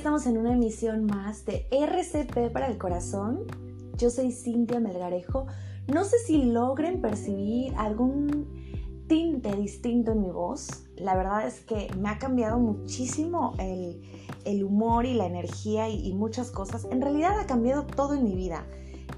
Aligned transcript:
Estamos 0.00 0.24
en 0.24 0.38
una 0.38 0.54
emisión 0.54 1.04
más 1.04 1.44
de 1.44 1.66
RCP 1.70 2.50
para 2.54 2.68
el 2.68 2.78
corazón. 2.78 3.44
Yo 3.98 4.08
soy 4.08 4.32
Cintia 4.32 4.80
Melgarejo. 4.80 5.44
No 5.92 6.04
sé 6.04 6.16
si 6.20 6.42
logren 6.44 7.02
percibir 7.02 7.74
algún 7.76 8.48
tinte 9.08 9.54
distinto 9.54 10.12
en 10.12 10.22
mi 10.22 10.30
voz. 10.30 10.86
La 10.96 11.14
verdad 11.14 11.46
es 11.46 11.60
que 11.60 11.90
me 11.98 12.08
ha 12.08 12.16
cambiado 12.16 12.58
muchísimo 12.58 13.52
el, 13.58 14.64
humor 14.64 15.04
y 15.04 15.12
la 15.12 15.26
energía 15.26 15.90
y, 15.90 16.14
muchas 16.14 16.50
cosas. 16.50 16.86
En 16.90 17.02
realidad 17.02 17.38
ha 17.38 17.46
cambiado 17.46 17.84
todo 17.84 18.14
en 18.14 18.24
mi 18.24 18.34
vida. 18.34 18.64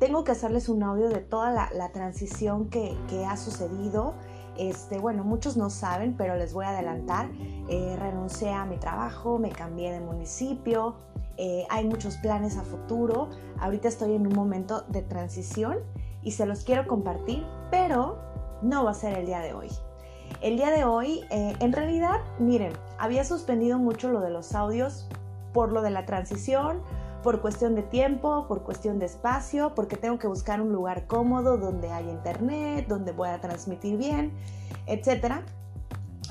Tengo 0.01 0.25
que 0.25 0.33
hacerles 0.33 0.69
un 0.69 0.83
audio 0.83 1.11
de 1.11 1.20
toda 1.20 1.70
la, 1.73 1.92
transición 1.92 2.69
que, 2.70 2.97
que 3.09 3.25
ha 3.25 3.37
sucedido 3.37 4.14
este, 4.56 4.98
bueno, 4.98 5.24
muchos 5.24 5.56
no 5.56 5.70
saben, 5.70 6.15
pero 6.16 6.37
les 6.37 6.52
voy 6.52 6.65
a 6.65 6.70
adelantar. 6.70 7.30
Eh, 7.69 7.97
renuncié 7.98 8.51
a 8.51 8.65
mi 8.65 8.77
trabajo, 8.77 9.38
me 9.38 9.51
cambié 9.51 9.92
de 9.92 10.01
municipio, 10.01 10.97
eh, 11.37 11.66
hay 11.70 11.84
muchos 11.87 12.16
planes 12.16 12.56
a 12.56 12.62
futuro. 12.62 13.30
Ahorita 13.59 13.88
estoy 13.88 14.15
en 14.15 14.27
un 14.27 14.34
momento 14.34 14.83
de 14.88 15.02
transición 15.02 15.78
y 16.23 16.33
se 16.33 16.47
los 16.47 16.65
quiero 16.65 16.87
compartir, 16.87 17.45
pero 17.70 18.19
no 18.62 18.84
va 18.84 18.92
a 18.92 18.95
ser 18.95 19.19
el 19.19 19.27
día 19.27 19.41
de 19.41 19.55
hoy. 19.55 19.69
El 20.41 20.56
día 20.56 20.70
de 20.70 20.84
hoy, 20.84 21.20
eh, 21.30 21.55
en 21.61 21.73
realidad, 21.73 22.20
miren, 22.39 22.73
había 22.98 23.25
suspendido 23.25 23.78
mucho 23.78 24.11
lo 24.11 24.20
de 24.20 24.30
los 24.30 24.55
audios 24.55 25.09
por 25.53 25.73
lo 25.73 25.83
de 25.83 25.91
la 25.91 26.06
transición, 26.06 26.83
por 27.23 27.41
cuestión 27.41 27.75
de 27.75 27.83
tiempo, 27.83 28.47
por 28.49 28.62
cuestión 28.62 28.98
de 28.98 29.06
espacio, 29.06 29.75
porque 29.75 29.97
tengo 29.97 30.19
que 30.19 30.27
buscar 30.27 30.61
un 30.61 30.73
lugar 30.73 31.06
cómodo 31.06 31.56
donde 31.56 31.91
haya 31.91 32.11
internet, 32.11 32.87
donde 32.89 33.12
pueda 33.12 33.41
transmitir 33.41 33.97
bien, 33.97 34.33
etc. 34.87 35.42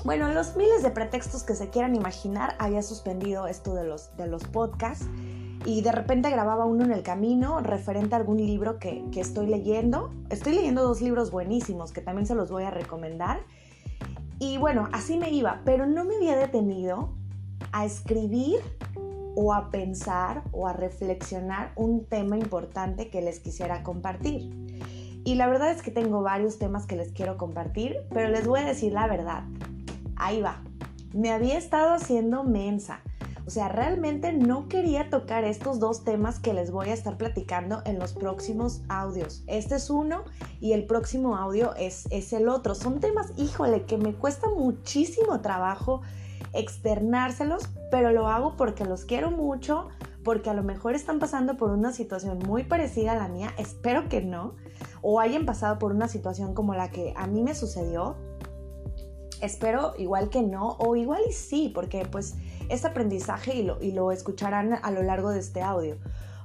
Bueno, 0.04 0.32
los 0.32 0.56
miles 0.56 0.82
de 0.82 0.90
pretextos 0.90 1.42
que 1.42 1.54
se 1.54 1.70
quieran 1.70 1.94
imaginar, 1.94 2.56
había 2.58 2.82
suspendido 2.82 3.46
esto 3.46 3.74
de 3.74 3.84
los, 3.84 4.16
de 4.16 4.26
los 4.26 4.44
podcasts 4.44 5.06
y 5.64 5.80
de 5.82 5.92
repente 5.92 6.28
grababa 6.30 6.64
uno 6.64 6.84
en 6.84 6.92
el 6.92 7.02
camino 7.02 7.60
referente 7.60 8.14
a 8.14 8.18
algún 8.18 8.38
libro 8.38 8.78
que, 8.78 9.04
que 9.12 9.20
estoy 9.20 9.46
leyendo. 9.46 10.12
Estoy 10.28 10.54
leyendo 10.54 10.82
dos 10.82 11.00
libros 11.00 11.30
buenísimos 11.30 11.92
que 11.92 12.00
también 12.00 12.26
se 12.26 12.34
los 12.34 12.50
voy 12.50 12.64
a 12.64 12.70
recomendar. 12.70 13.40
Y 14.40 14.58
bueno, 14.58 14.88
así 14.92 15.16
me 15.16 15.30
iba, 15.30 15.62
pero 15.64 15.86
no 15.86 16.04
me 16.04 16.16
había 16.16 16.36
detenido 16.36 17.10
a 17.70 17.84
escribir 17.84 18.58
o 19.34 19.52
a 19.52 19.70
pensar 19.70 20.42
o 20.52 20.66
a 20.66 20.72
reflexionar 20.72 21.72
un 21.76 22.04
tema 22.04 22.36
importante 22.36 23.08
que 23.08 23.22
les 23.22 23.40
quisiera 23.40 23.82
compartir. 23.82 24.50
Y 25.24 25.36
la 25.36 25.46
verdad 25.46 25.70
es 25.70 25.82
que 25.82 25.90
tengo 25.90 26.22
varios 26.22 26.58
temas 26.58 26.86
que 26.86 26.96
les 26.96 27.12
quiero 27.12 27.36
compartir, 27.36 27.96
pero 28.12 28.28
les 28.28 28.46
voy 28.46 28.60
a 28.60 28.64
decir 28.64 28.92
la 28.92 29.06
verdad. 29.06 29.44
Ahí 30.16 30.40
va. 30.40 30.62
Me 31.14 31.30
había 31.30 31.56
estado 31.56 31.94
haciendo 31.94 32.42
mensa. 32.42 33.00
O 33.46 33.50
sea, 33.50 33.68
realmente 33.68 34.32
no 34.32 34.68
quería 34.68 35.10
tocar 35.10 35.44
estos 35.44 35.80
dos 35.80 36.04
temas 36.04 36.38
que 36.38 36.54
les 36.54 36.70
voy 36.70 36.88
a 36.88 36.94
estar 36.94 37.16
platicando 37.16 37.82
en 37.84 37.98
los 37.98 38.12
próximos 38.12 38.82
audios. 38.88 39.42
Este 39.46 39.76
es 39.76 39.90
uno 39.90 40.24
y 40.60 40.72
el 40.72 40.86
próximo 40.86 41.36
audio 41.36 41.74
es, 41.74 42.06
es 42.10 42.32
el 42.32 42.48
otro. 42.48 42.74
Son 42.74 43.00
temas, 43.00 43.32
híjole, 43.36 43.84
que 43.84 43.98
me 43.98 44.14
cuesta 44.14 44.48
muchísimo 44.48 45.40
trabajo 45.40 46.02
externárselos, 46.52 47.68
pero 47.90 48.12
lo 48.12 48.28
hago 48.28 48.56
porque 48.56 48.84
los 48.84 49.04
quiero 49.04 49.30
mucho, 49.30 49.88
porque 50.24 50.50
a 50.50 50.54
lo 50.54 50.62
mejor 50.62 50.94
están 50.94 51.18
pasando 51.18 51.56
por 51.56 51.70
una 51.70 51.92
situación 51.92 52.38
muy 52.38 52.64
parecida 52.64 53.12
a 53.12 53.16
la 53.16 53.28
mía, 53.28 53.52
espero 53.58 54.08
que 54.08 54.22
no, 54.22 54.54
o 55.00 55.20
hayan 55.20 55.46
pasado 55.46 55.78
por 55.78 55.92
una 55.92 56.08
situación 56.08 56.54
como 56.54 56.74
la 56.74 56.90
que 56.90 57.12
a 57.16 57.26
mí 57.26 57.42
me 57.42 57.54
sucedió, 57.54 58.16
espero 59.40 59.94
igual 59.98 60.30
que 60.30 60.42
no, 60.42 60.76
o 60.78 60.94
igual 60.96 61.22
y 61.28 61.32
sí, 61.32 61.70
porque 61.74 62.06
pues 62.10 62.34
es 62.68 62.84
aprendizaje 62.84 63.56
y 63.56 63.62
lo, 63.62 63.82
y 63.82 63.92
lo 63.92 64.12
escucharán 64.12 64.78
a 64.80 64.90
lo 64.90 65.02
largo 65.02 65.30
de 65.30 65.40
este 65.40 65.62
audio. 65.62 65.96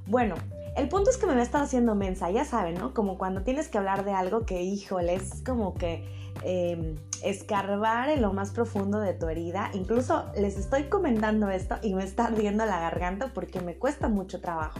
Bueno, 0.07 0.35
el 0.75 0.89
punto 0.89 1.09
es 1.09 1.17
que 1.17 1.25
me 1.25 1.35
me 1.35 1.41
estado 1.41 1.65
haciendo 1.65 1.95
mensa, 1.95 2.31
ya 2.31 2.45
saben, 2.45 2.75
¿no? 2.75 2.93
Como 2.93 3.17
cuando 3.17 3.43
tienes 3.43 3.67
que 3.67 3.77
hablar 3.77 4.05
de 4.05 4.11
algo 4.11 4.45
que, 4.45 4.61
híjole, 4.61 5.15
es 5.15 5.43
como 5.43 5.73
que 5.73 6.05
Em, 6.43 6.95
escarbar 7.23 8.09
en 8.09 8.21
lo 8.21 8.33
más 8.33 8.51
profundo 8.51 8.99
de 8.99 9.13
tu 9.13 9.27
herida. 9.27 9.69
Incluso 9.73 10.25
les 10.35 10.57
estoy 10.57 10.85
comentando 10.85 11.49
esto 11.49 11.75
y 11.81 11.93
me 11.93 12.03
está 12.03 12.25
ardiendo 12.25 12.65
la 12.65 12.79
garganta 12.79 13.31
porque 13.33 13.61
me 13.61 13.75
cuesta 13.75 14.07
mucho 14.07 14.41
trabajo. 14.41 14.79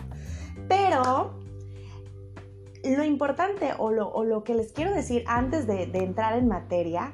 Pero 0.67 1.33
lo 2.83 3.03
importante 3.03 3.73
o 3.77 3.91
lo, 3.91 4.43
que 4.43 4.55
les 4.55 4.71
quiero 4.71 4.93
decir 4.93 5.23
antes 5.27 5.67
de, 5.67 5.83
entrar 5.93 6.37
en 6.37 6.47
materia 6.47 7.11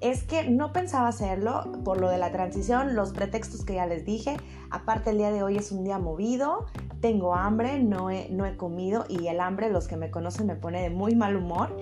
es 0.00 0.24
que 0.24 0.48
no 0.48 0.72
pensaba 0.72 1.08
hacerlo 1.08 1.64
por 1.84 2.00
lo 2.00 2.10
de 2.10 2.18
la 2.18 2.30
transición, 2.30 2.94
los 2.94 3.12
pretextos 3.12 3.64
que 3.64 3.74
ya 3.74 3.86
les 3.86 4.04
dije. 4.04 4.36
Aparte 4.70 5.10
el 5.10 5.18
día 5.18 5.30
de 5.30 5.42
hoy 5.42 5.56
es 5.56 5.72
un 5.72 5.84
día 5.84 5.98
movido, 5.98 6.66
tengo 7.00 7.34
hambre, 7.34 7.82
no 7.82 8.10
he, 8.10 8.28
no 8.30 8.44
he 8.44 8.56
comido 8.56 9.06
y 9.08 9.26
el 9.28 9.40
hambre, 9.40 9.70
los 9.70 9.88
que 9.88 9.96
me 9.96 10.10
conocen, 10.10 10.46
me 10.46 10.54
pone 10.54 10.82
de 10.82 10.90
muy 10.90 11.14
mal 11.14 11.36
humor. 11.36 11.74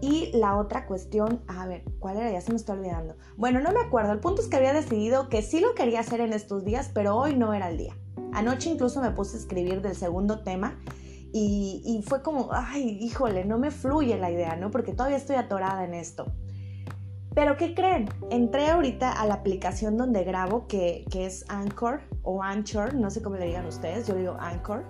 Y 0.00 0.30
la 0.32 0.56
otra 0.56 0.86
cuestión, 0.86 1.42
a 1.48 1.66
ver, 1.66 1.82
¿cuál 1.98 2.18
era? 2.18 2.30
Ya 2.30 2.40
se 2.40 2.52
me 2.52 2.56
está 2.56 2.72
olvidando. 2.72 3.16
Bueno, 3.36 3.60
no 3.60 3.72
me 3.72 3.80
acuerdo. 3.80 4.12
El 4.12 4.20
punto 4.20 4.40
es 4.40 4.48
que 4.48 4.56
había 4.56 4.72
decidido 4.72 5.28
que 5.28 5.42
sí 5.42 5.60
lo 5.60 5.74
quería 5.74 6.00
hacer 6.00 6.20
en 6.20 6.32
estos 6.32 6.64
días, 6.64 6.90
pero 6.94 7.16
hoy 7.16 7.34
no 7.34 7.52
era 7.52 7.68
el 7.68 7.78
día. 7.78 7.96
Anoche 8.32 8.70
incluso 8.70 9.00
me 9.00 9.10
puse 9.10 9.36
a 9.36 9.40
escribir 9.40 9.82
del 9.82 9.96
segundo 9.96 10.40
tema 10.44 10.78
y, 11.32 12.02
fue 12.06 12.22
como, 12.22 12.50
ay, 12.52 12.98
híjole, 13.00 13.44
no 13.44 13.58
me 13.58 13.70
fluye 13.70 14.16
la 14.18 14.30
idea, 14.30 14.56
¿no? 14.56 14.70
Porque 14.70 14.92
todavía 14.92 15.16
estoy 15.16 15.36
atorada 15.36 15.84
en 15.84 15.94
esto. 15.94 16.26
Pero 17.34 17.56
¿qué 17.56 17.74
creen? 17.74 18.08
Entré 18.30 18.70
ahorita 18.70 19.12
a 19.12 19.26
la 19.26 19.34
aplicación 19.34 19.96
donde 19.96 20.24
grabo, 20.24 20.66
que, 20.66 21.04
que 21.10 21.26
es 21.26 21.44
Anchor 21.48 22.00
o 22.22 22.42
Anchor, 22.42 22.94
no 22.94 23.10
sé 23.10 23.22
cómo 23.22 23.36
le 23.36 23.46
digan 23.46 23.66
ustedes, 23.66 24.06
yo 24.06 24.14
digo 24.14 24.36
Anchor 24.40 24.84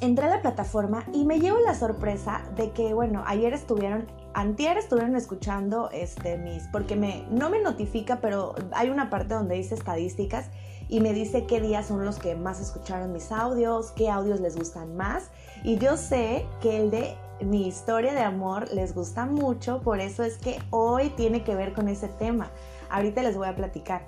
entré 0.00 0.26
a 0.26 0.28
la 0.28 0.42
plataforma 0.42 1.04
y 1.12 1.24
me 1.24 1.40
llevo 1.40 1.58
la 1.60 1.74
sorpresa 1.74 2.42
de 2.56 2.70
que, 2.70 2.94
bueno, 2.94 3.22
ayer 3.26 3.52
estuvieron, 3.52 4.06
antier 4.34 4.78
estuvieron 4.78 5.16
escuchando 5.16 5.90
este, 5.92 6.38
mis, 6.38 6.64
porque 6.68 6.96
me, 6.96 7.26
no 7.30 7.50
me 7.50 7.60
notifica, 7.60 8.20
pero 8.20 8.54
hay 8.72 8.90
una 8.90 9.10
parte 9.10 9.34
donde 9.34 9.56
dice 9.56 9.74
estadísticas 9.74 10.50
y 10.88 11.00
me 11.00 11.12
dice 11.12 11.44
qué 11.44 11.60
días 11.60 11.86
son 11.86 12.04
los 12.04 12.18
que 12.18 12.34
más 12.34 12.60
escucharon 12.60 13.12
mis 13.12 13.30
audios, 13.30 13.92
qué 13.92 14.08
audios 14.08 14.40
les 14.40 14.56
gustan 14.56 14.96
más. 14.96 15.30
Y 15.62 15.76
yo 15.78 15.96
sé 15.96 16.46
que 16.60 16.78
el 16.78 16.90
de 16.90 17.16
mi 17.40 17.68
historia 17.68 18.14
de 18.14 18.22
amor 18.22 18.72
les 18.72 18.94
gusta 18.94 19.26
mucho, 19.26 19.80
por 19.82 20.00
eso 20.00 20.24
es 20.24 20.38
que 20.38 20.58
hoy 20.70 21.10
tiene 21.10 21.44
que 21.44 21.54
ver 21.54 21.72
con 21.72 21.88
ese 21.88 22.08
tema. 22.08 22.50
Ahorita 22.90 23.22
les 23.22 23.36
voy 23.36 23.48
a 23.48 23.54
platicar. 23.54 24.06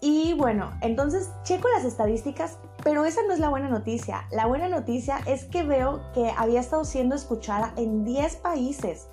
Y 0.00 0.32
bueno, 0.34 0.70
entonces 0.80 1.30
checo 1.42 1.68
las 1.68 1.84
estadísticas, 1.84 2.58
pero 2.82 3.04
esa 3.04 3.22
no 3.26 3.32
es 3.32 3.38
la 3.38 3.48
buena 3.48 3.68
noticia. 3.68 4.26
La 4.30 4.46
buena 4.46 4.68
noticia 4.68 5.18
es 5.26 5.44
que 5.44 5.62
veo 5.62 6.00
que 6.12 6.32
había 6.36 6.60
estado 6.60 6.84
siendo 6.84 7.14
escuchada 7.14 7.72
en 7.76 8.04
10 8.04 8.36
países. 8.36 9.08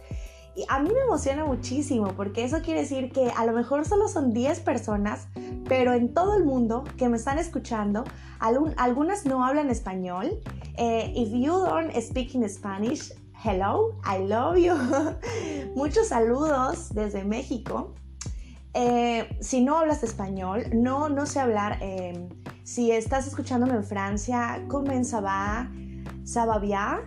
Y 0.55 0.65
a 0.69 0.79
mí 0.79 0.89
me 0.91 1.01
emociona 1.01 1.45
muchísimo 1.45 2.13
porque 2.15 2.43
eso 2.43 2.61
quiere 2.61 2.81
decir 2.81 3.11
que 3.11 3.31
a 3.35 3.45
lo 3.45 3.53
mejor 3.53 3.85
solo 3.85 4.07
son 4.07 4.33
10 4.33 4.61
personas, 4.61 5.27
pero 5.69 5.93
en 5.93 6.15
todo 6.15 6.35
el 6.35 6.45
mundo 6.45 6.83
que 6.97 7.09
me 7.09 7.17
están 7.17 7.37
escuchando, 7.37 8.03
algunas 8.39 9.25
no 9.25 9.45
hablan 9.45 9.69
español. 9.69 10.41
Eh, 10.77 11.13
if 11.15 11.29
you 11.31 11.51
don't 11.51 11.93
speak 12.01 12.33
in 12.33 12.49
Spanish, 12.49 13.11
hello, 13.43 13.99
I 14.03 14.23
love 14.23 14.57
you. 14.57 14.73
Muchos 15.75 16.07
saludos 16.07 16.89
desde 16.91 17.23
México. 17.23 17.93
Eh, 18.73 19.37
si 19.41 19.63
no 19.63 19.77
hablas 19.77 20.03
español, 20.03 20.63
no, 20.73 21.07
no 21.07 21.27
sé 21.27 21.39
hablar. 21.39 21.77
Eh, 21.81 22.29
si 22.67 22.91
estás 22.91 23.25
escuchándome 23.25 23.75
en 23.75 23.83
Francia, 23.85 24.61
va 26.45 26.59
bien? 26.59 26.99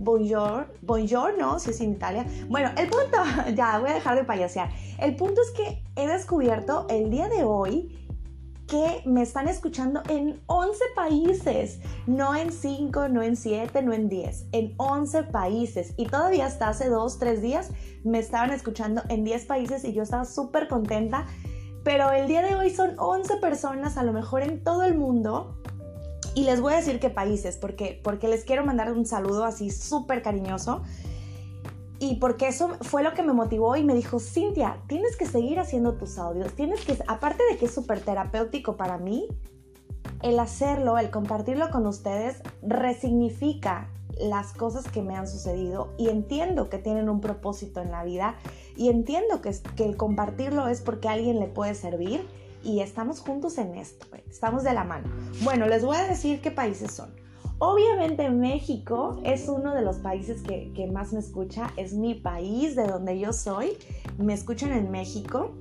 Bonjour, 0.00 0.74
bonjour, 0.82 1.38
no, 1.38 1.60
si 1.60 1.70
es 1.70 1.80
en 1.80 1.92
Italia. 1.92 2.26
Bueno, 2.48 2.72
el 2.76 2.88
punto, 2.88 3.16
ya 3.54 3.78
voy 3.78 3.90
a 3.90 3.94
dejar 3.94 4.16
de 4.16 4.24
payasear. 4.24 4.70
El 4.98 5.14
punto 5.14 5.40
es 5.40 5.52
que 5.52 5.84
he 5.94 6.08
descubierto 6.08 6.84
el 6.90 7.10
día 7.10 7.28
de 7.28 7.44
hoy 7.44 7.96
que 8.66 9.02
me 9.06 9.22
están 9.22 9.46
escuchando 9.46 10.02
en 10.08 10.42
11 10.46 10.84
países, 10.96 11.78
no 12.08 12.34
en 12.34 12.50
5, 12.50 13.08
no 13.08 13.22
en 13.22 13.36
7, 13.36 13.82
no 13.82 13.92
en 13.92 14.08
10, 14.08 14.46
en 14.50 14.74
11 14.78 15.22
países. 15.22 15.94
Y 15.96 16.06
todavía 16.06 16.46
hasta 16.46 16.70
hace 16.70 16.88
2, 16.88 17.20
3 17.20 17.40
días 17.40 17.70
me 18.02 18.18
estaban 18.18 18.50
escuchando 18.50 19.02
en 19.10 19.22
10 19.22 19.46
países 19.46 19.84
y 19.84 19.92
yo 19.92 20.02
estaba 20.02 20.24
súper 20.24 20.66
contenta. 20.66 21.24
Pero 21.86 22.10
el 22.10 22.26
día 22.26 22.42
de 22.42 22.56
hoy 22.56 22.70
son 22.70 22.96
11 22.98 23.36
personas, 23.36 23.96
a 23.96 24.02
lo 24.02 24.12
mejor 24.12 24.42
en 24.42 24.64
todo 24.64 24.82
el 24.82 24.98
mundo. 24.98 25.54
Y 26.34 26.42
les 26.42 26.60
voy 26.60 26.72
a 26.72 26.78
decir 26.78 26.98
qué 26.98 27.10
países, 27.10 27.58
porque, 27.58 28.00
porque 28.02 28.26
les 28.26 28.42
quiero 28.42 28.66
mandar 28.66 28.90
un 28.90 29.06
saludo 29.06 29.44
así 29.44 29.70
súper 29.70 30.20
cariñoso. 30.20 30.82
Y 32.00 32.16
porque 32.16 32.48
eso 32.48 32.70
fue 32.80 33.04
lo 33.04 33.14
que 33.14 33.22
me 33.22 33.32
motivó 33.32 33.76
y 33.76 33.84
me 33.84 33.94
dijo, 33.94 34.18
Cintia, 34.18 34.82
tienes 34.88 35.16
que 35.16 35.26
seguir 35.26 35.60
haciendo 35.60 35.94
tus 35.94 36.18
audios, 36.18 36.54
tienes 36.54 36.84
que, 36.84 36.98
aparte 37.06 37.44
de 37.52 37.56
que 37.56 37.66
es 37.66 37.74
súper 37.74 38.00
terapéutico 38.00 38.76
para 38.76 38.98
mí, 38.98 39.28
el 40.22 40.40
hacerlo, 40.40 40.98
el 40.98 41.10
compartirlo 41.10 41.70
con 41.70 41.86
ustedes, 41.86 42.42
resignifica 42.62 43.92
las 44.18 44.52
cosas 44.54 44.88
que 44.88 45.02
me 45.02 45.14
han 45.14 45.28
sucedido 45.28 45.92
y 45.98 46.08
entiendo 46.08 46.68
que 46.68 46.78
tienen 46.78 47.08
un 47.08 47.20
propósito 47.20 47.80
en 47.80 47.92
la 47.92 48.02
vida 48.02 48.34
y 48.76 48.88
entiendo 48.88 49.40
que, 49.40 49.54
el 49.82 49.96
compartirlo 49.96 50.68
es 50.68 50.80
porque 50.80 51.08
alguien 51.08 51.40
le 51.40 51.46
puede 51.46 51.74
servir 51.74 52.26
y 52.62 52.80
estamos 52.80 53.20
juntos 53.20 53.58
en 53.58 53.74
esto, 53.74 54.06
estamos 54.28 54.64
de 54.64 54.74
la 54.74 54.84
mano. 54.84 55.08
Bueno, 55.42 55.66
les 55.66 55.84
voy 55.84 55.96
a 55.96 56.06
decir 56.06 56.40
qué 56.40 56.50
países 56.50 56.92
son. 56.92 57.10
Obviamente 57.58 58.28
México 58.28 59.20
es 59.24 59.48
uno 59.48 59.74
de 59.74 59.80
los 59.80 59.96
países 59.96 60.42
que, 60.42 60.90
más 60.92 61.12
me 61.12 61.20
escucha, 61.20 61.72
es 61.76 61.94
mi 61.94 62.14
país 62.14 62.76
de 62.76 62.86
donde 62.86 63.18
yo 63.18 63.32
soy, 63.32 63.78
me 64.18 64.34
escuchan 64.34 64.72
en 64.72 64.90
México 64.90 65.52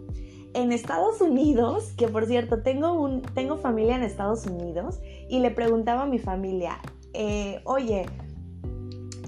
en 0.53 0.71
Estados 0.71 1.19
Unidos, 1.19 1.91
que 1.97 2.07
por 2.07 2.25
cierto, 2.27 2.63
tengo 2.63 3.57
familia 3.61 3.97
en 3.97 4.03
Estados 4.03 4.45
Unidos, 4.45 4.99
y 5.29 5.39
le 5.39 5.51
preguntaba 5.51 6.03
a 6.03 6.05
mi 6.05 6.17
familia, 6.17 6.79
eh, 7.17 7.61
oye, 7.65 8.05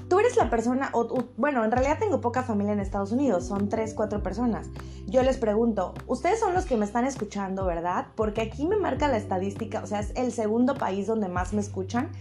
tú 0.07 0.19
eres 0.19 0.35
la 0.37 0.49
persona, 0.49 0.91
bueno, 1.35 1.63
en 1.63 1.71
realidad 1.71 1.97
tengo 1.99 2.21
poca 2.21 2.43
familia 2.43 2.73
en 2.73 2.79
Estados 2.79 3.11
Unidos, 3.11 3.45
son 3.45 3.69
tres, 3.69 3.93
cuatro 3.93 4.23
personas. 4.23 4.67
Yo 5.05 5.23
les 5.23 5.37
pregunto, 5.37 5.93
ustedes 6.07 6.39
son 6.39 6.53
los 6.53 6.65
que 6.65 6.77
me 6.77 6.85
están 6.85 7.05
escuchando, 7.05 7.65
¿verdad? 7.65 8.07
Porque 8.15 8.41
aquí 8.41 8.65
me 8.65 8.77
marca 8.77 9.07
la 9.07 9.17
estadística, 9.17 9.81
o 9.83 9.87
sea, 9.87 9.99
es 9.99 10.11
el 10.15 10.31
segundo 10.31 10.75
país 10.75 11.07
donde 11.07 11.27
más 11.27 11.53
me 11.53 11.61
escuchan. 11.61 12.11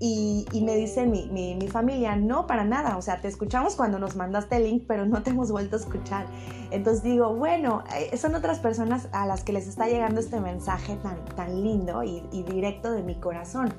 Y, 0.00 0.46
me 0.62 0.76
dice 0.76 1.06
mi, 1.06 1.26
mi, 1.26 1.66
familia, 1.66 2.14
no, 2.14 2.46
para 2.46 2.62
nada, 2.62 2.96
o 2.96 3.02
sea, 3.02 3.20
te 3.20 3.26
escuchamos 3.26 3.74
cuando 3.74 3.98
nos 3.98 4.14
mandaste 4.14 4.54
el 4.54 4.62
link, 4.62 4.84
pero 4.86 5.06
no 5.06 5.24
te 5.24 5.30
hemos 5.30 5.50
vuelto 5.50 5.74
a 5.74 5.80
escuchar. 5.80 6.26
Entonces 6.70 7.02
digo, 7.02 7.34
bueno, 7.34 7.82
eh, 7.96 8.16
son 8.16 8.36
otras 8.36 8.60
personas 8.60 9.08
a 9.10 9.26
las 9.26 9.42
que 9.42 9.52
les 9.52 9.66
está 9.66 9.88
llegando 9.88 10.20
este 10.20 10.40
mensaje 10.40 10.94
tan, 11.02 11.24
tan 11.34 11.64
lindo 11.64 12.04
y 12.04 12.44
directo 12.44 12.92
de 12.92 13.02
mi 13.02 13.16
corazón. 13.16 13.74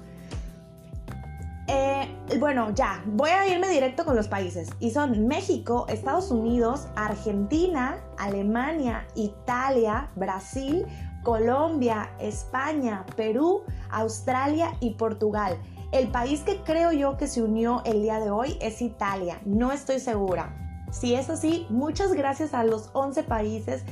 Eh, 1.71 2.10
bueno, 2.39 2.71
ya, 2.74 3.04
voy 3.06 3.30
a 3.30 3.48
irme 3.48 3.69
directo 3.69 4.04
con 4.04 4.16
los 4.16 4.27
países. 4.27 4.69
Y 4.80 4.89
son 4.89 5.27
México, 5.27 5.86
Estados 5.88 6.31
Unidos, 6.31 6.88
Argentina, 6.95 8.00
Alemania, 8.18 9.06
Italia, 9.13 10.10
Brasil, 10.16 10.88
Colombia, 11.24 12.10
España, 12.19 13.06
Perú, 13.16 13.62
Australia 13.92 14.74
y 14.80 14.95
Portugal. 14.95 15.60
El 15.92 16.07
país 16.07 16.42
que 16.42 16.57
creo 16.63 16.92
yo 16.92 17.18
que 17.18 17.27
se 17.27 17.44
unió 17.44 17.83
el 17.86 18.01
día 18.01 18.19
de 18.19 18.31
hoy 18.31 18.57
es 18.62 18.81
Italia. 18.81 19.39
No 19.45 19.72
estoy 19.72 20.00
segura. 20.00 20.56
Si 20.92 21.13
es 21.13 21.30
así, 21.30 21.68
muchas 21.69 22.13
gracias 22.13 22.56
a 22.56 22.63
los 22.63 22.89
11 22.94 23.24
países. 23.24 23.83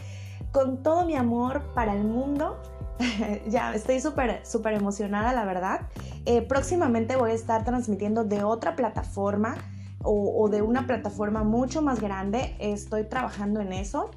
Con 0.51 0.81
todo 0.81 1.05
mi 1.05 1.15
amor 1.15 1.61
para 1.75 1.93
el 1.93 2.03
mundo. 2.03 2.59
ya 3.47 3.73
estoy 3.73 3.99
súper, 3.99 4.45
súper 4.45 4.73
emocionada, 4.73 5.33
la 5.33 5.45
verdad. 5.45 5.81
Eh, 6.25 6.41
próximamente 6.41 7.15
voy 7.15 7.31
a 7.31 7.33
estar 7.33 7.63
transmitiendo 7.63 8.23
de 8.23 8.43
otra 8.43 8.75
plataforma 8.75 9.55
o, 10.03 10.43
o 10.43 10.49
de 10.49 10.61
una 10.61 10.87
plataforma 10.87 11.43
mucho 11.43 11.81
más 11.81 11.99
grande. 11.99 12.55
Estoy 12.59 13.03
trabajando 13.03 13.61
en 13.61 13.73
eso. 13.73 14.11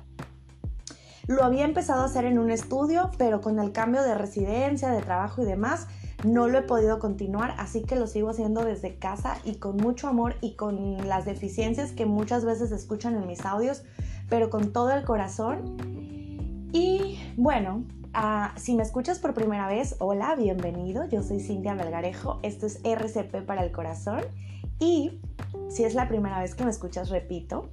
Lo 1.26 1.44
había 1.44 1.64
empezado 1.64 2.02
a 2.02 2.06
hacer 2.06 2.24
en 2.24 2.38
un 2.38 2.50
estudio, 2.50 3.10
pero 3.16 3.40
con 3.40 3.58
el 3.60 3.72
cambio 3.72 4.02
de 4.02 4.14
residencia, 4.16 4.90
de 4.90 5.00
trabajo 5.00 5.42
y 5.42 5.44
demás, 5.44 5.86
no 6.24 6.48
lo 6.48 6.58
he 6.58 6.62
podido 6.62 6.98
continuar, 6.98 7.54
así 7.58 7.82
que 7.82 7.96
lo 7.96 8.06
sigo 8.06 8.30
haciendo 8.30 8.64
desde 8.64 8.96
casa 8.96 9.38
y 9.44 9.54
con 9.54 9.76
mucho 9.76 10.08
amor 10.08 10.34
y 10.40 10.54
con 10.54 11.08
las 11.08 11.24
deficiencias 11.24 11.92
que 11.92 12.04
muchas 12.04 12.44
veces 12.44 12.72
escuchan 12.72 13.14
en 13.14 13.26
mis 13.26 13.44
audios, 13.46 13.84
pero 14.28 14.50
con 14.50 14.72
todo 14.72 14.90
el 14.90 15.04
corazón. 15.04 15.76
Y 16.72 17.18
bueno, 17.36 17.84
ah, 18.14 18.54
si 18.56 18.74
me 18.74 18.82
escuchas 18.82 19.18
por 19.18 19.34
primera 19.34 19.68
vez, 19.68 19.96
hola, 19.98 20.34
bienvenido, 20.36 21.04
yo 21.06 21.22
soy 21.22 21.40
Cintia 21.40 21.74
Melgarejo, 21.74 22.38
esto 22.42 22.66
es 22.66 22.80
RCP 22.84 23.44
para 23.46 23.64
el 23.64 23.72
corazón 23.72 24.22
y 24.78 25.20
si 25.68 25.84
es 25.84 25.94
la 25.94 26.08
primera 26.08 26.40
vez 26.40 26.54
que 26.54 26.64
me 26.64 26.70
escuchas, 26.70 27.10
repito, 27.10 27.70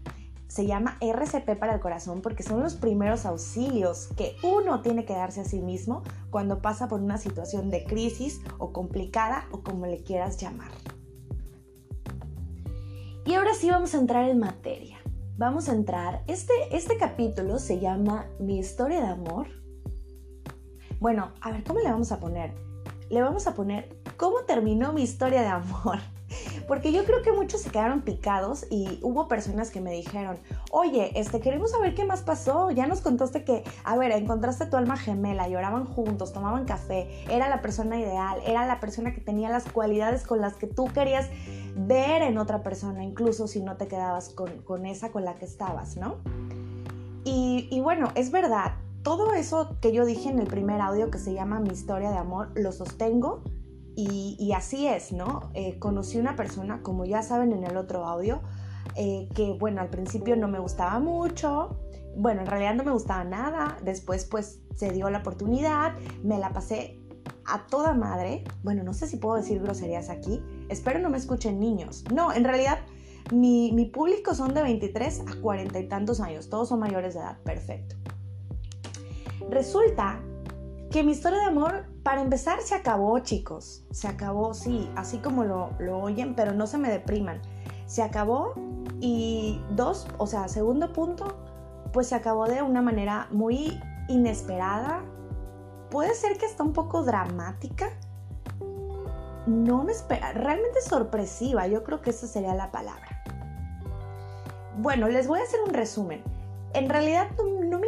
se 0.48 0.66
llama 0.66 0.98
RCP 1.02 1.58
para 1.60 1.74
el 1.74 1.80
corazón 1.80 2.22
porque 2.22 2.44
son 2.44 2.62
los 2.62 2.76
primeros 2.76 3.26
auxilios 3.26 4.08
que 4.16 4.36
uno 4.44 4.82
tiene 4.82 5.06
que 5.06 5.14
darse 5.14 5.42
a 5.42 5.46
sí 5.46 5.62
mismo 5.62 6.04
cuando 6.30 6.62
pasa 6.62 6.88
por 6.88 7.02
una 7.02 7.18
situación 7.18 7.70
de 7.70 7.84
crisis 7.84 8.42
o 8.58 8.72
complicada 8.72 9.46
o 9.52 9.62
como 9.62 9.86
le 9.86 10.04
quieras 10.04 10.38
llamar. 10.38 10.72
Y 13.26 13.34
ahora 13.34 13.54
sí 13.54 13.70
vamos 13.70 13.94
a 13.94 14.00
entrar 14.00 14.30
en 14.30 14.40
materia. 14.40 14.98
Vamos 15.38 15.70
a 15.70 15.74
entrar, 15.74 16.24
este, 16.28 16.54
este 16.72 16.98
capítulo 16.98 17.60
se 17.60 17.80
llama 17.80 18.26
Mi 18.40 18.58
historia 18.58 19.02
de 19.02 19.08
amor. 19.08 19.48
Bueno, 21.00 21.32
a 21.42 21.52
ver, 21.52 21.64
¿cómo 21.64 21.80
le 21.80 21.92
vamos 21.92 22.12
a 22.12 22.20
poner? 22.20 22.54
Le 23.10 23.22
vamos 23.22 23.48
a 23.48 23.54
poner 23.54 23.98
¿Cómo 24.18 24.40
terminó 24.48 24.94
mi 24.94 25.04
historia 25.04 25.42
de 25.42 25.48
amor? 25.48 26.00
Porque 26.68 26.92
yo 26.92 27.06
creo 27.06 27.22
que 27.22 27.32
muchos 27.32 27.62
se 27.62 27.70
quedaron 27.70 28.02
picados 28.02 28.66
y 28.72 29.00
hubo 29.04 29.28
personas 29.28 29.70
que 29.70 29.80
me 29.80 29.92
dijeron, 29.92 30.40
oye, 30.72 31.12
este, 31.14 31.40
queremos 31.40 31.70
saber 31.70 31.94
qué 31.94 32.04
más 32.04 32.24
pasó. 32.24 32.72
Ya 32.72 32.88
nos 32.88 33.02
contaste 33.02 33.44
que, 33.44 33.64
a 33.84 33.96
ver, 33.96 34.12
encontraste 34.12 34.66
tu 34.66 34.76
alma 34.76 34.98
gemela, 34.98 35.48
lloraban 35.48 35.86
juntos, 35.86 36.34
tomaban 36.34 36.66
café, 36.66 37.08
era 37.30 37.48
la 37.48 37.62
persona 37.62 38.00
ideal, 38.00 38.40
era 38.46 38.66
la 38.66 38.80
persona 38.80 39.14
que 39.14 39.22
tenía 39.22 39.50
las 39.50 39.66
cualidades 39.66 40.26
con 40.26 40.42
las 40.42 40.56
que 40.56 40.66
tú 40.66 40.86
querías 40.86 41.30
ver 41.76 42.24
en 42.24 42.40
otra 42.40 42.64
persona, 42.64 43.04
incluso 43.04 43.48
si 43.48 43.62
no 43.62 43.78
te 43.78 43.88
quedabas 43.88 44.30
con, 44.30 44.86
esa 44.88 45.12
con 45.12 45.26
la 45.26 45.36
que 45.36 45.46
estabas, 45.46 45.96
¿no? 45.96 46.16
Y 47.24 47.82
bueno, 47.82 48.10
es 48.16 48.32
verdad, 48.32 48.72
todo 49.08 49.32
eso 49.32 49.78
que 49.80 49.94
yo 49.94 50.06
dije 50.06 50.28
en 50.28 50.38
el 50.38 50.48
primer 50.48 50.82
audio 50.82 51.10
que 51.10 51.18
se 51.18 51.34
llama 51.34 51.62
Mi 51.62 51.70
historia 51.70 52.12
de 52.12 52.18
amor, 52.18 52.52
lo 52.56 52.74
sostengo 52.74 53.42
y, 53.96 54.52
así 54.54 54.86
es, 54.86 55.14
¿no? 55.14 55.50
Eh, 55.54 55.80
conocí 55.80 56.18
una 56.18 56.36
persona, 56.36 56.82
como 56.84 57.06
ya 57.06 57.24
saben 57.24 57.54
en 57.54 57.64
el 57.64 57.78
otro 57.78 58.06
audio, 58.06 58.42
eh, 58.98 59.30
que 59.34 59.54
bueno, 59.54 59.80
al 59.80 59.88
principio 59.88 60.36
no 60.36 60.50
me 60.50 60.60
gustaba 60.60 61.00
mucho, 61.00 61.80
bueno, 62.18 62.42
en 62.42 62.48
realidad 62.48 62.76
no 62.76 62.84
me 62.84 62.92
gustaba 62.92 63.24
nada, 63.24 63.78
después 63.82 64.26
pues 64.26 64.60
se 64.76 64.92
dio 64.92 65.10
la 65.10 65.20
oportunidad, 65.20 65.96
me 66.22 66.38
la 66.38 66.52
pasé 66.52 67.00
a 67.46 67.66
toda 67.66 67.94
madre, 67.94 68.44
bueno, 68.62 68.84
no 68.84 68.94
sé 68.94 69.08
si 69.08 69.16
puedo 69.16 69.38
decir 69.38 69.62
groserías 69.62 70.10
aquí, 70.10 70.44
espero 70.68 71.00
no 71.00 71.10
me 71.10 71.18
escuchen 71.18 71.62
niños, 71.62 72.04
no, 72.14 72.34
en 72.34 72.44
realidad 72.44 72.80
mi, 73.32 73.72
mi 73.72 73.86
público 73.86 74.36
son 74.36 74.54
de 74.54 74.64
23 74.64 75.22
a 75.22 75.42
40 75.42 75.80
y 75.80 75.88
tantos 75.88 76.20
años, 76.20 76.50
todos 76.50 76.68
son 76.68 76.82
mayores 76.82 77.14
de 77.14 77.22
edad, 77.22 77.38
perfecto. 77.44 77.96
Resulta 79.50 80.20
que 80.92 81.04
mi 81.04 81.12
historia 81.12 81.40
de 81.40 81.46
amor, 81.46 81.86
para 82.04 82.22
empezar, 82.22 82.62
se 82.62 82.76
acabó, 82.76 83.20
chicos. 83.20 83.86
Se 83.92 84.08
acabó, 84.08 84.54
sí, 84.54 84.90
así 84.96 85.18
como 85.20 85.44
lo, 85.44 85.72
lo 85.80 86.00
oyen, 86.00 86.36
pero 86.36 86.54
no 86.54 86.68
se 86.68 86.78
me 86.78 86.90
depriman. 86.90 87.42
Se 87.86 88.04
acabó 88.04 88.54
y 89.00 89.62
dos, 89.72 90.08
o 90.18 90.28
sea, 90.28 90.48
segundo 90.48 90.92
punto, 90.94 91.38
pues 91.94 92.08
se 92.08 92.16
acabó 92.16 92.48
de 92.48 92.62
una 92.62 92.82
manera 92.82 93.28
muy 93.32 93.80
inesperada. 94.08 95.04
Puede 95.90 96.14
ser 96.16 96.38
que 96.38 96.46
está 96.46 96.64
un 96.64 96.74
poco 96.74 97.04
dramática. 97.04 97.90
No 99.46 99.84
me 99.84 99.94
espera, 99.94 100.34
realmente 100.34 100.82
sorpresiva, 100.82 101.68
yo 101.68 101.84
creo 101.84 102.02
que 102.02 102.10
esa 102.10 102.28
sería 102.28 102.54
la 102.54 102.72
palabra. 102.72 103.24
Bueno, 104.78 105.08
les 105.08 105.28
voy 105.28 105.40
a 105.40 105.44
hacer 105.44 105.60
un 105.66 105.74
resumen 105.74 106.22
en 106.74 106.90
realidad 106.90 107.30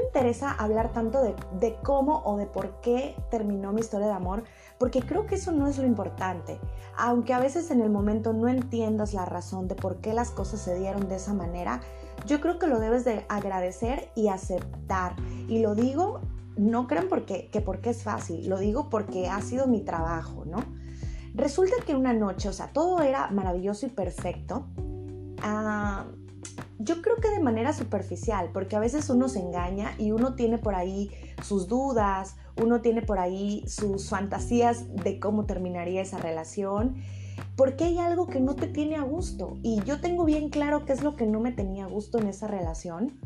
interesa 0.10 0.52
hablar 0.52 0.92
tanto 0.92 1.22
de, 1.22 1.78
cómo 1.84 2.24
o 2.26 2.38
de 2.38 2.48
por 2.48 2.82
qué 2.82 3.16
terminó 3.30 3.72
mi 3.72 3.82
historia 3.82 4.08
de 4.08 4.14
amor, 4.14 4.44
porque 4.80 5.02
creo 5.02 5.28
que 5.28 5.36
eso 5.36 5.52
no 5.52 5.68
es 5.68 5.78
lo 5.78 5.86
importante. 5.86 6.60
Aunque 6.98 7.34
a 7.34 7.40
veces 7.40 7.70
en 7.70 7.82
el 7.82 7.92
momento 7.92 8.34
no 8.34 8.48
entiendas 8.48 9.14
la 9.14 9.26
razón 9.26 9.68
de 9.68 9.76
por 9.76 9.98
qué 9.98 10.14
las 10.14 10.32
cosas 10.32 10.62
se 10.62 10.78
dieron 10.78 11.08
de 11.08 11.18
esa 11.18 11.34
manera, 11.34 11.82
yo 12.26 12.42
creo 12.42 12.58
que 12.58 12.68
lo 12.68 12.80
debes 12.80 13.06
de 13.06 13.26
agradecer 13.30 14.10
y 14.16 14.30
aceptar. 14.30 15.16
Y 15.48 15.60
lo 15.60 15.76
digo, 15.76 16.22
no 16.58 16.88
crean 16.88 17.08
porque, 17.08 17.50
que 17.52 17.62
porque 17.62 17.92
es 17.92 18.02
fácil, 18.02 18.50
lo 18.50 18.58
digo 18.58 18.90
porque 18.90 19.30
ha 19.30 19.42
sido 19.42 19.68
mi 19.68 19.82
trabajo, 19.82 20.44
¿no? 20.46 20.58
Resulta 21.36 21.76
que 21.86 21.96
una 21.96 22.14
noche, 22.14 22.50
o 22.50 22.54
sea, 22.54 22.74
todo 22.74 23.02
era 23.02 23.30
maravilloso 23.30 23.86
y 23.86 23.90
perfecto. 23.90 24.66
Ah, 25.44 26.06
yo 26.80 27.02
creo 27.02 27.18
que 27.18 27.30
de 27.30 27.42
manera 27.42 27.74
superficial, 27.74 28.52
porque 28.54 28.78
a 28.78 28.80
veces 28.80 29.10
uno 29.10 29.28
se 29.28 29.40
engaña 29.40 29.92
y 29.98 30.12
uno 30.12 30.36
tiene 30.36 30.58
por 30.58 30.76
ahí 30.76 31.12
sus 31.44 31.68
dudas, 31.68 32.38
uno 32.56 32.80
tiene 32.80 33.02
por 33.02 33.20
ahí 33.20 33.66
sus 33.68 34.10
fantasías 34.10 34.86
de 35.04 35.20
cómo 35.20 35.46
terminaría 35.46 36.02
esa 36.02 36.20
relación, 36.20 36.96
porque 37.58 37.84
hay 37.84 37.98
algo 37.98 38.28
que 38.28 38.40
no 38.40 38.56
te 38.56 38.68
tiene 38.68 38.96
a 38.96 39.02
gusto. 39.02 39.58
Y 39.62 39.84
yo 39.84 40.00
tengo 40.00 40.24
bien 40.24 40.50
claro 40.50 40.86
qué 40.86 40.94
es 40.94 41.04
lo 41.04 41.18
que 41.18 41.28
no 41.28 41.42
me 41.42 41.52
tenía 41.52 41.84
a 41.84 41.90
gusto 41.90 42.18
en 42.18 42.28
esa 42.28 42.48
relación. 42.48 43.20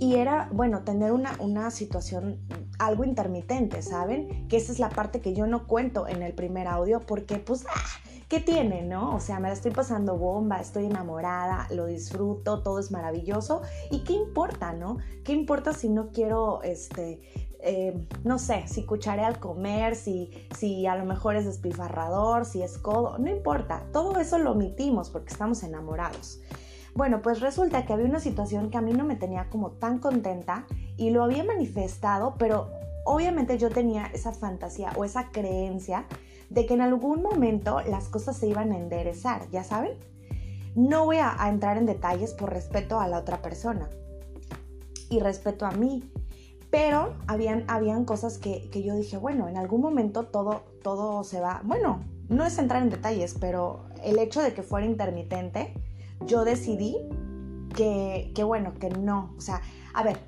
Y 0.00 0.14
era, 0.14 0.48
bueno, 0.52 0.82
tener 0.84 1.12
una, 1.12 1.36
una 1.38 1.70
situación 1.70 2.40
algo 2.78 3.04
intermitente, 3.04 3.82
¿saben? 3.82 4.48
Que 4.48 4.56
esa 4.56 4.72
es 4.72 4.78
la 4.78 4.88
parte 4.88 5.20
que 5.20 5.34
yo 5.34 5.46
no 5.46 5.66
cuento 5.66 6.08
en 6.08 6.22
el 6.22 6.32
primer 6.32 6.66
audio 6.66 7.00
porque 7.00 7.36
pues... 7.36 7.66
¡ah! 7.68 8.11
¿Qué 8.32 8.40
tiene, 8.40 8.80
no? 8.80 9.14
O 9.14 9.20
sea, 9.20 9.38
me 9.40 9.48
la 9.48 9.52
estoy 9.52 9.72
pasando 9.72 10.16
bomba, 10.16 10.58
estoy 10.58 10.86
enamorada, 10.86 11.66
lo 11.70 11.84
disfruto, 11.84 12.62
todo 12.62 12.78
es 12.78 12.90
maravilloso. 12.90 13.60
¿Y 13.90 14.04
qué 14.04 14.14
importa, 14.14 14.72
no? 14.72 14.96
¿Qué 15.22 15.34
importa 15.34 15.74
si 15.74 15.90
no 15.90 16.12
quiero, 16.12 16.62
este, 16.62 17.20
eh, 17.60 18.06
no 18.24 18.38
sé, 18.38 18.64
si 18.68 18.86
cucharé 18.86 19.22
al 19.22 19.38
comer, 19.38 19.96
si, 19.96 20.30
si 20.56 20.86
a 20.86 20.96
lo 20.96 21.04
mejor 21.04 21.36
es 21.36 21.44
despilfarrador, 21.44 22.46
si 22.46 22.62
es 22.62 22.78
codo, 22.78 23.18
no 23.18 23.28
importa. 23.28 23.84
Todo 23.92 24.18
eso 24.18 24.38
lo 24.38 24.52
omitimos 24.52 25.10
porque 25.10 25.30
estamos 25.30 25.62
enamorados. 25.62 26.40
Bueno, 26.94 27.20
pues 27.20 27.40
resulta 27.40 27.84
que 27.84 27.92
había 27.92 28.06
una 28.06 28.20
situación 28.20 28.70
que 28.70 28.78
a 28.78 28.80
mí 28.80 28.94
no 28.94 29.04
me 29.04 29.16
tenía 29.16 29.50
como 29.50 29.72
tan 29.72 29.98
contenta 29.98 30.66
y 30.96 31.10
lo 31.10 31.22
había 31.22 31.44
manifestado, 31.44 32.36
pero 32.38 32.70
obviamente 33.04 33.58
yo 33.58 33.68
tenía 33.68 34.06
esa 34.06 34.32
fantasía 34.32 34.90
o 34.96 35.04
esa 35.04 35.28
creencia 35.32 36.06
de 36.52 36.66
que 36.66 36.74
en 36.74 36.82
algún 36.82 37.22
momento 37.22 37.80
las 37.80 38.08
cosas 38.08 38.36
se 38.36 38.46
iban 38.46 38.72
a 38.72 38.78
enderezar, 38.78 39.48
¿ya 39.50 39.64
saben? 39.64 39.92
No 40.74 41.06
voy 41.06 41.16
a, 41.16 41.36
entrar 41.48 41.78
en 41.78 41.86
detalles 41.86 42.34
por 42.34 42.52
respeto 42.52 43.00
a 43.00 43.08
la 43.08 43.18
otra 43.18 43.40
persona 43.40 43.88
y 45.08 45.20
respeto 45.20 45.64
a 45.64 45.70
mí, 45.70 46.10
pero 46.70 47.14
habían, 47.26 47.64
habían 47.68 48.04
cosas 48.04 48.38
que, 48.38 48.68
que, 48.70 48.82
yo 48.82 48.94
dije, 48.94 49.16
bueno, 49.16 49.48
en 49.48 49.56
algún 49.56 49.80
momento 49.80 50.24
todo, 50.24 50.62
todo 50.82 51.24
se 51.24 51.40
va, 51.40 51.62
bueno, 51.64 52.00
no 52.28 52.44
es 52.44 52.58
entrar 52.58 52.82
en 52.82 52.90
detalles, 52.90 53.34
pero 53.38 53.84
el 54.02 54.18
hecho 54.18 54.42
de 54.42 54.52
que 54.52 54.62
fuera 54.62 54.86
intermitente, 54.86 55.74
yo 56.26 56.44
decidí 56.44 56.96
que, 57.74 58.32
que 58.34 58.44
bueno, 58.44 58.74
que 58.74 58.90
no, 58.90 59.34
o 59.36 59.40
sea, 59.40 59.62
a 59.94 60.02
ver, 60.02 60.18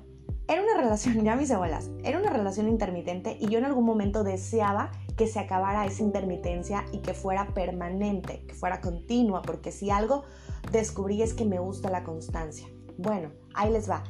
era 0.47 0.61
una 0.61 0.77
relación, 0.77 1.21
ya 1.23 1.35
mis 1.35 1.51
abuelas, 1.51 1.89
era 2.03 2.19
una 2.19 2.29
relación 2.29 2.67
intermitente 2.67 3.37
y 3.39 3.47
yo 3.47 3.57
en 3.57 3.65
algún 3.65 3.85
momento 3.85 4.23
deseaba 4.23 4.91
que 5.17 5.27
se 5.27 5.39
acabara 5.39 5.85
esa 5.85 6.03
intermitencia 6.03 6.85
y 6.91 6.99
que 6.99 7.13
fuera 7.13 7.53
permanente, 7.53 8.43
que 8.47 8.53
fuera 8.53 8.81
continua, 8.81 9.41
porque 9.41 9.71
si 9.71 9.89
algo 9.89 10.23
descubrí 10.71 11.21
es 11.21 11.33
que 11.33 11.45
me 11.45 11.59
gusta 11.59 11.89
la 11.89 12.03
constancia. 12.03 12.67
Bueno, 12.97 13.31
ahí 13.53 13.71
les 13.71 13.89
va. 13.89 14.03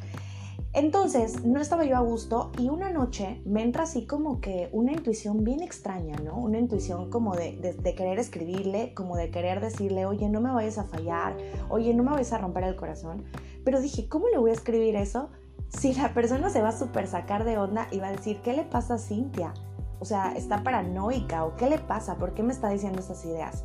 Entonces, 0.74 1.46
no 1.46 1.62
estaba 1.62 1.86
yo 1.86 1.96
a 1.96 2.01
gusto 2.01 2.51
y 2.60 2.68
una 2.68 2.92
noche 2.92 3.42
me 3.46 3.62
entra 3.62 3.84
así 3.84 4.06
como 4.06 4.42
que 4.42 4.68
una 4.74 4.92
intuición 4.92 5.46
bien 5.46 5.62
extraña, 5.62 6.18
¿no? 6.18 6.38
Una 6.38 6.60
intuición 6.60 7.10
como 7.10 7.34
de, 7.34 7.77
de, 7.82 7.96
querer 7.96 8.20
escribirle, 8.20 8.94
como 8.94 9.15
de 9.15 9.32
querer 9.32 9.62
decirle, 9.62 10.06
oye, 10.06 10.27
no 10.27 10.42
me 10.42 10.51
vayas 10.51 10.77
a 10.77 10.84
fallar, 10.84 11.38
oye, 11.70 11.94
no 11.94 12.04
me 12.04 12.12
vayas 12.12 12.34
a 12.34 12.39
romper 12.39 12.65
el 12.65 12.75
corazón. 12.75 13.24
Pero 13.63 13.80
dije, 13.80 14.10
¿cómo 14.10 14.27
le 14.27 14.38
voy 14.38 14.50
a 14.50 14.54
escribir 14.54 14.98
eso 14.98 15.30
si 15.77 15.94
la 15.94 16.13
persona 16.13 16.50
se 16.50 16.62
va 16.62 16.70
a 16.70 16.77
super 16.77 17.08
sacar 17.08 17.44
de 17.44 17.58
onda 17.58 17.88
y 17.91 18.00
va 18.00 18.08
a 18.08 18.12
decir, 18.12 18.41
¿qué 18.41 18.53
le 18.53 18.63
pasa 18.63 18.96
a 18.96 18.98
Cintia? 18.98 19.53
O 20.00 20.05
sea, 20.05 20.34
¿está 20.36 20.63
paranoica 20.63 21.46
o 21.46 21.55
qué 21.55 21.70
le 21.70 21.79
pasa? 21.79 22.15
¿Por 22.15 22.34
qué 22.34 22.44
me 22.44 22.53
está 22.53 22.70
diciendo 22.70 23.00
esas 23.00 23.24
ideas? 23.25 23.63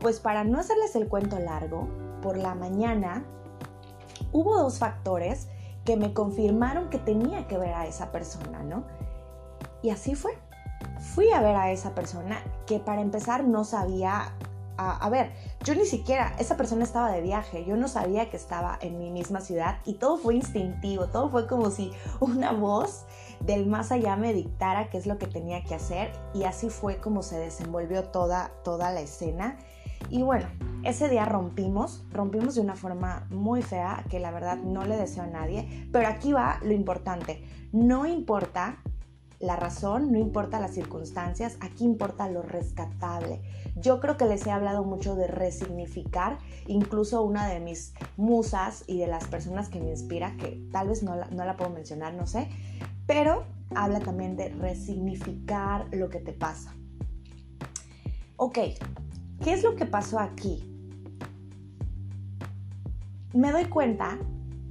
Pues 0.00 0.20
para 0.20 0.44
no 0.44 0.58
hacerles 0.58 0.96
el 0.96 1.08
cuento 1.08 1.38
largo, 1.38 1.88
por 2.22 2.36
la 2.36 2.54
mañana 2.54 3.24
hubo 4.32 4.56
dos 4.56 4.78
factores 4.78 5.48
que 5.84 5.96
me 5.96 6.12
confirmaron 6.12 6.90
que 6.90 6.98
tenía 6.98 7.46
que 7.48 7.58
ver 7.58 7.74
a 7.74 7.86
esa 7.86 8.12
persona, 8.12 8.62
¿no? 8.62 8.84
Y 9.82 9.90
así 9.90 10.14
fue. 10.14 10.32
Fui 11.14 11.30
a 11.30 11.40
ver 11.40 11.56
a 11.56 11.70
esa 11.70 11.94
persona 11.94 12.38
que 12.66 12.78
para 12.78 13.00
empezar 13.00 13.44
no 13.44 13.64
sabía 13.64 14.32
a, 14.76 15.08
ver, 15.10 15.32
yo 15.64 15.74
ni 15.74 15.84
siquiera, 15.84 16.34
esa 16.38 16.56
persona 16.56 16.84
estaba 16.84 17.10
de 17.10 17.20
viaje, 17.20 17.64
yo 17.64 17.76
no 17.76 17.88
sabía 17.88 18.30
que 18.30 18.36
estaba 18.36 18.78
en 18.80 18.98
mi 18.98 19.10
misma 19.10 19.40
ciudad 19.40 19.78
y 19.84 19.94
todo 19.94 20.16
fue 20.18 20.34
instintivo, 20.34 21.08
todo 21.08 21.30
fue 21.30 21.46
como 21.46 21.70
si 21.70 21.92
una 22.20 22.52
voz 22.52 23.04
del 23.40 23.66
más 23.66 23.92
allá 23.92 24.16
me 24.16 24.32
dictara 24.32 24.88
qué 24.88 24.98
es 24.98 25.06
lo 25.06 25.18
que 25.18 25.26
tenía 25.26 25.62
que 25.64 25.74
hacer 25.74 26.12
y 26.34 26.44
así 26.44 26.70
fue 26.70 26.98
como 26.98 27.22
se 27.22 27.38
desenvolvió 27.38 28.04
toda, 28.04 28.50
toda 28.64 28.92
la 28.92 29.00
escena. 29.00 29.58
Y 30.10 30.22
bueno, 30.22 30.46
ese 30.82 31.08
día 31.08 31.24
rompimos, 31.24 32.04
rompimos 32.10 32.56
de 32.56 32.60
una 32.60 32.74
forma 32.74 33.26
muy 33.30 33.62
fea 33.62 34.04
que 34.10 34.18
la 34.18 34.30
verdad 34.30 34.56
no 34.56 34.84
le 34.84 34.96
deseo 34.96 35.22
a 35.22 35.28
nadie, 35.28 35.88
pero 35.92 36.08
aquí 36.08 36.32
va 36.32 36.58
lo 36.62 36.72
importante, 36.72 37.44
no 37.72 38.06
importa 38.06 38.82
la 39.42 39.56
razón, 39.56 40.12
no 40.12 40.18
importa 40.18 40.60
las 40.60 40.72
circunstancias, 40.72 41.56
aquí 41.60 41.84
importa 41.84 42.28
lo 42.30 42.42
rescatable. 42.42 43.40
Yo 43.74 43.98
creo 43.98 44.16
que 44.16 44.24
les 44.24 44.46
he 44.46 44.52
hablado 44.52 44.84
mucho 44.84 45.16
de 45.16 45.26
resignificar, 45.26 46.38
incluso 46.68 47.22
una 47.22 47.48
de 47.48 47.58
mis 47.58 47.92
musas 48.16 48.84
y 48.86 48.98
de 48.98 49.08
las 49.08 49.26
personas 49.26 49.68
que 49.68 49.80
me 49.80 49.90
inspira, 49.90 50.36
que 50.36 50.64
tal 50.70 50.88
vez 50.88 51.02
no 51.02 51.16
la, 51.16 51.26
no 51.26 51.44
la 51.44 51.56
puedo 51.56 51.72
mencionar, 51.72 52.14
no 52.14 52.24
sé, 52.24 52.48
pero 53.06 53.44
habla 53.74 53.98
también 53.98 54.36
de 54.36 54.50
resignificar 54.50 55.88
lo 55.90 56.08
que 56.08 56.20
te 56.20 56.32
pasa. 56.32 56.72
Ok, 58.36 58.58
¿qué 59.42 59.52
es 59.52 59.64
lo 59.64 59.74
que 59.74 59.86
pasó 59.86 60.20
aquí? 60.20 60.68
Me 63.34 63.50
doy 63.50 63.64
cuenta 63.64 64.18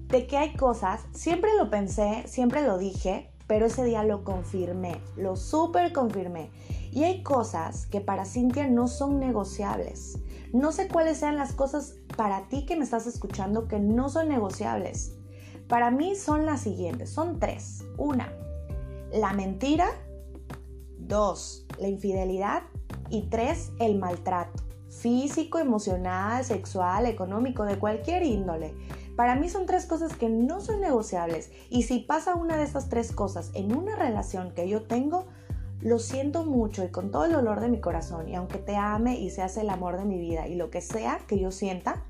de 0.08 0.28
que 0.28 0.38
hay 0.38 0.54
cosas, 0.54 1.02
siempre 1.12 1.50
lo 1.58 1.70
pensé, 1.70 2.24
siempre 2.26 2.66
lo 2.66 2.78
dije, 2.78 3.31
pero 3.52 3.66
ese 3.66 3.84
día 3.84 4.06
lo 4.06 4.24
confirmé, 4.24 5.02
lo 5.18 5.36
súper 5.36 5.92
confirmé. 5.92 6.52
Y 6.94 7.04
hay 7.04 7.22
cosas 7.22 7.86
que 7.86 8.00
para 8.00 8.24
Cintia 8.24 8.66
no 8.70 8.88
son 8.88 9.20
negociables. 9.20 10.20
No 10.54 10.72
sé 10.72 10.88
cuáles 10.88 11.18
sean 11.18 11.36
las 11.36 11.52
cosas 11.52 11.96
para 12.16 12.48
ti 12.48 12.66
que 12.66 12.78
me 12.78 12.86
estás 12.86 13.08
escuchando 13.08 13.68
que 13.68 13.78
no 13.78 14.08
son 14.08 14.30
negociables. 14.30 15.18
Para 15.68 15.92
mí 15.92 16.16
son 16.16 16.46
las 16.46 16.62
siguientes, 16.62 17.10
son 17.10 17.40
tres. 17.42 17.84
Una, 17.98 18.32
la 19.12 19.34
mentira. 19.34 19.90
Dos, 20.98 21.66
la 21.78 21.90
infidelidad. 21.90 22.64
Y 23.10 23.24
tres, 23.24 23.74
el 23.82 24.00
maltrato. 24.00 24.64
Físico, 24.88 25.60
emocional, 25.60 26.46
sexual, 26.46 27.06
económico, 27.06 27.66
de 27.66 27.78
cualquier 27.78 28.24
índole. 28.24 28.74
Para 29.16 29.36
mí 29.36 29.50
son 29.50 29.66
tres 29.66 29.86
cosas 29.86 30.16
que 30.16 30.30
no 30.30 30.62
son 30.62 30.82
negociables 30.82 31.52
y 31.70 31.84
si 31.84 32.00
pasa 32.00 32.36
una 32.36 32.58
de 32.58 32.64
estas 32.64 32.90
tres 32.90 33.12
cosas 33.12 33.52
en 33.54 33.76
una 33.76 33.96
relación 33.96 34.52
que 34.52 34.68
yo 34.68 34.84
tengo, 34.84 35.28
lo 35.82 36.00
siento 36.00 36.46
mucho 36.46 36.84
y 36.84 36.90
con 36.90 37.12
todo 37.12 37.26
el 37.26 37.34
dolor 37.34 37.60
de 37.60 37.70
mi 37.70 37.80
corazón 37.80 38.30
y 38.30 38.36
aunque 38.36 38.60
te 38.60 38.76
ame 38.76 39.20
y 39.20 39.30
seas 39.30 39.58
el 39.58 39.70
amor 39.70 39.98
de 39.98 40.06
mi 40.06 40.18
vida 40.18 40.48
y 40.48 40.56
lo 40.56 40.70
que 40.70 40.82
sea 40.82 41.20
que 41.28 41.40
yo 41.40 41.52
sienta, 41.52 42.04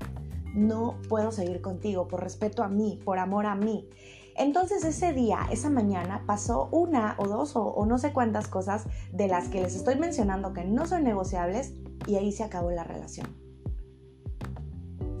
no 0.54 0.96
puedo 1.08 1.32
seguir 1.32 1.60
contigo 1.60 2.06
por 2.06 2.22
respeto 2.22 2.62
a 2.62 2.68
mí, 2.68 3.00
por 3.04 3.18
amor 3.18 3.46
a 3.46 3.54
mí. 3.54 3.88
Entonces 4.36 4.84
ese 4.84 5.12
día, 5.12 5.40
esa 5.50 5.70
mañana, 5.70 6.24
pasó 6.26 6.68
una 6.70 7.16
o 7.18 7.26
dos 7.26 7.52
o, 7.54 7.84
no 7.86 7.98
sé 7.98 8.12
cuántas 8.12 8.48
cosas 8.48 8.84
de 9.12 9.28
las 9.28 9.48
que 9.48 9.62
les 9.62 9.74
estoy 9.74 9.96
mencionando 9.96 10.52
que 10.52 10.64
no 10.64 10.86
son 10.86 11.04
negociables 11.04 11.74
y 12.06 12.16
ahí 12.16 12.32
se 12.32 12.44
acabó 12.44 12.70
la 12.70 12.84
relación 12.84 13.41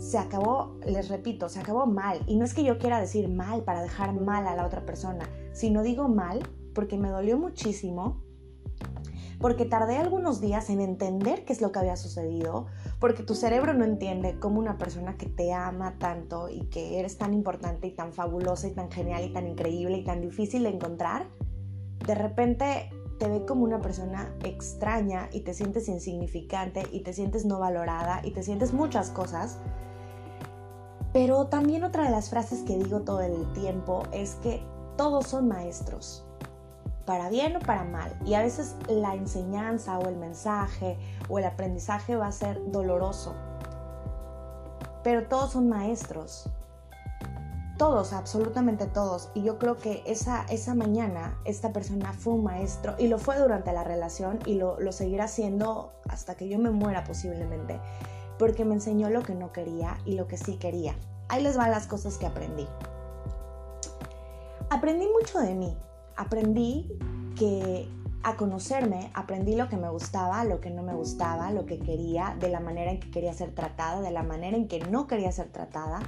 se 0.02 0.18
acabó, 0.18 0.80
les 0.84 1.08
repito, 1.08 1.48
se 1.48 1.60
acabó 1.60 1.86
mal. 1.86 2.20
Y 2.26 2.34
no 2.34 2.44
es 2.44 2.54
que 2.54 2.64
yo 2.64 2.76
quiera 2.76 3.00
decir 3.00 3.28
mal 3.28 3.62
para 3.62 3.82
dejar 3.82 4.12
mal 4.12 4.48
a 4.48 4.56
la 4.56 4.66
otra 4.66 4.84
persona, 4.84 5.28
sino 5.52 5.82
digo 5.82 6.08
mal 6.08 6.40
porque 6.74 6.98
me 6.98 7.08
dolió 7.08 7.38
muchísimo, 7.38 8.20
porque 9.38 9.64
tardé 9.64 9.98
algunos 9.98 10.40
días 10.40 10.70
en 10.70 10.80
entender 10.80 11.44
qué 11.44 11.52
es 11.52 11.60
lo 11.60 11.70
que 11.70 11.78
había 11.78 11.96
sucedido, 11.96 12.66
porque 12.98 13.22
tu 13.22 13.36
cerebro 13.36 13.74
no 13.74 13.84
entiende 13.84 14.40
cómo 14.40 14.58
una 14.58 14.76
persona 14.76 15.16
que 15.16 15.26
te 15.26 15.52
ama 15.52 15.96
tanto 16.00 16.48
y 16.48 16.66
que 16.66 16.98
eres 16.98 17.16
tan 17.16 17.32
importante 17.32 17.86
y 17.86 17.92
tan 17.92 18.12
fabulosa 18.12 18.66
y 18.66 18.72
tan 18.72 18.90
genial 18.90 19.22
y 19.22 19.32
tan 19.32 19.46
increíble 19.46 19.98
y 19.98 20.04
tan 20.04 20.20
difícil 20.20 20.64
de 20.64 20.70
encontrar, 20.70 21.28
de 22.04 22.14
repente 22.16 22.90
te 23.20 23.28
ve 23.28 23.44
como 23.44 23.62
una 23.62 23.80
persona 23.80 24.34
extraña 24.42 25.28
y 25.32 25.42
te 25.42 25.54
sientes 25.54 25.86
insignificante 25.86 26.82
y 26.90 27.04
te 27.04 27.12
sientes 27.12 27.44
no 27.44 27.60
valorada 27.60 28.20
y 28.24 28.32
te 28.32 28.42
sientes 28.42 28.72
muchas 28.72 29.10
cosas 29.10 29.60
pero 31.12 31.46
también 31.46 31.84
otra 31.84 32.04
de 32.04 32.10
las 32.10 32.30
frases 32.30 32.62
que 32.62 32.78
digo 32.78 33.00
todo 33.00 33.20
el 33.20 33.52
tiempo 33.52 34.04
es 34.12 34.36
que 34.36 34.64
todos 34.96 35.26
son 35.26 35.48
maestros, 35.48 36.24
para 37.04 37.28
bien 37.28 37.56
o 37.56 37.60
para 37.60 37.84
mal. 37.84 38.16
Y 38.24 38.34
a 38.34 38.42
veces 38.42 38.76
la 38.88 39.14
enseñanza 39.14 39.98
o 39.98 40.08
el 40.08 40.16
mensaje 40.16 40.96
o 41.28 41.38
el 41.38 41.44
aprendizaje 41.44 42.16
va 42.16 42.28
a 42.28 42.32
ser 42.32 42.60
doloroso. 42.70 43.34
Pero 45.02 45.26
todos 45.26 45.52
son 45.52 45.68
maestros. 45.68 46.48
Todos, 47.76 48.12
absolutamente 48.12 48.86
todos. 48.86 49.30
Y 49.34 49.42
yo 49.42 49.58
creo 49.58 49.76
que 49.76 50.02
esa, 50.06 50.44
esa 50.44 50.74
mañana 50.74 51.36
esta 51.44 51.72
persona 51.72 52.12
fue 52.12 52.34
un 52.34 52.44
maestro 52.44 52.94
y 52.98 53.08
lo 53.08 53.18
fue 53.18 53.38
durante 53.38 53.72
la 53.72 53.82
relación 53.82 54.38
y 54.46 54.54
lo, 54.54 54.78
lo 54.78 54.92
seguirá 54.92 55.26
siendo 55.26 55.92
hasta 56.08 56.36
que 56.36 56.48
yo 56.48 56.58
me 56.58 56.70
muera 56.70 57.02
posiblemente 57.02 57.80
porque 58.42 58.64
me 58.64 58.74
enseñó 58.74 59.08
lo 59.08 59.22
que 59.22 59.36
no 59.36 59.52
quería 59.52 59.98
y 60.04 60.14
lo 60.16 60.26
que 60.26 60.36
sí 60.36 60.56
quería. 60.56 60.96
Ahí 61.28 61.44
les 61.44 61.56
van 61.56 61.70
las 61.70 61.86
cosas 61.86 62.18
que 62.18 62.26
aprendí. 62.26 62.66
Aprendí 64.68 65.06
mucho 65.06 65.38
de 65.38 65.54
mí. 65.54 65.78
Aprendí 66.16 66.90
que 67.38 67.88
a 68.24 68.36
conocerme, 68.36 69.12
aprendí 69.14 69.54
lo 69.54 69.68
que 69.68 69.76
me 69.76 69.88
gustaba, 69.90 70.42
lo 70.42 70.60
que 70.60 70.70
no 70.70 70.82
me 70.82 70.92
gustaba, 70.92 71.52
lo 71.52 71.66
que 71.66 71.78
quería, 71.78 72.36
de 72.40 72.48
la 72.48 72.58
manera 72.58 72.90
en 72.90 72.98
que 72.98 73.12
quería 73.12 73.32
ser 73.32 73.54
tratada, 73.54 74.00
de 74.00 74.10
la 74.10 74.24
manera 74.24 74.56
en 74.56 74.66
que 74.66 74.80
no 74.80 75.06
quería 75.06 75.30
ser 75.30 75.52
tratada. 75.52 76.00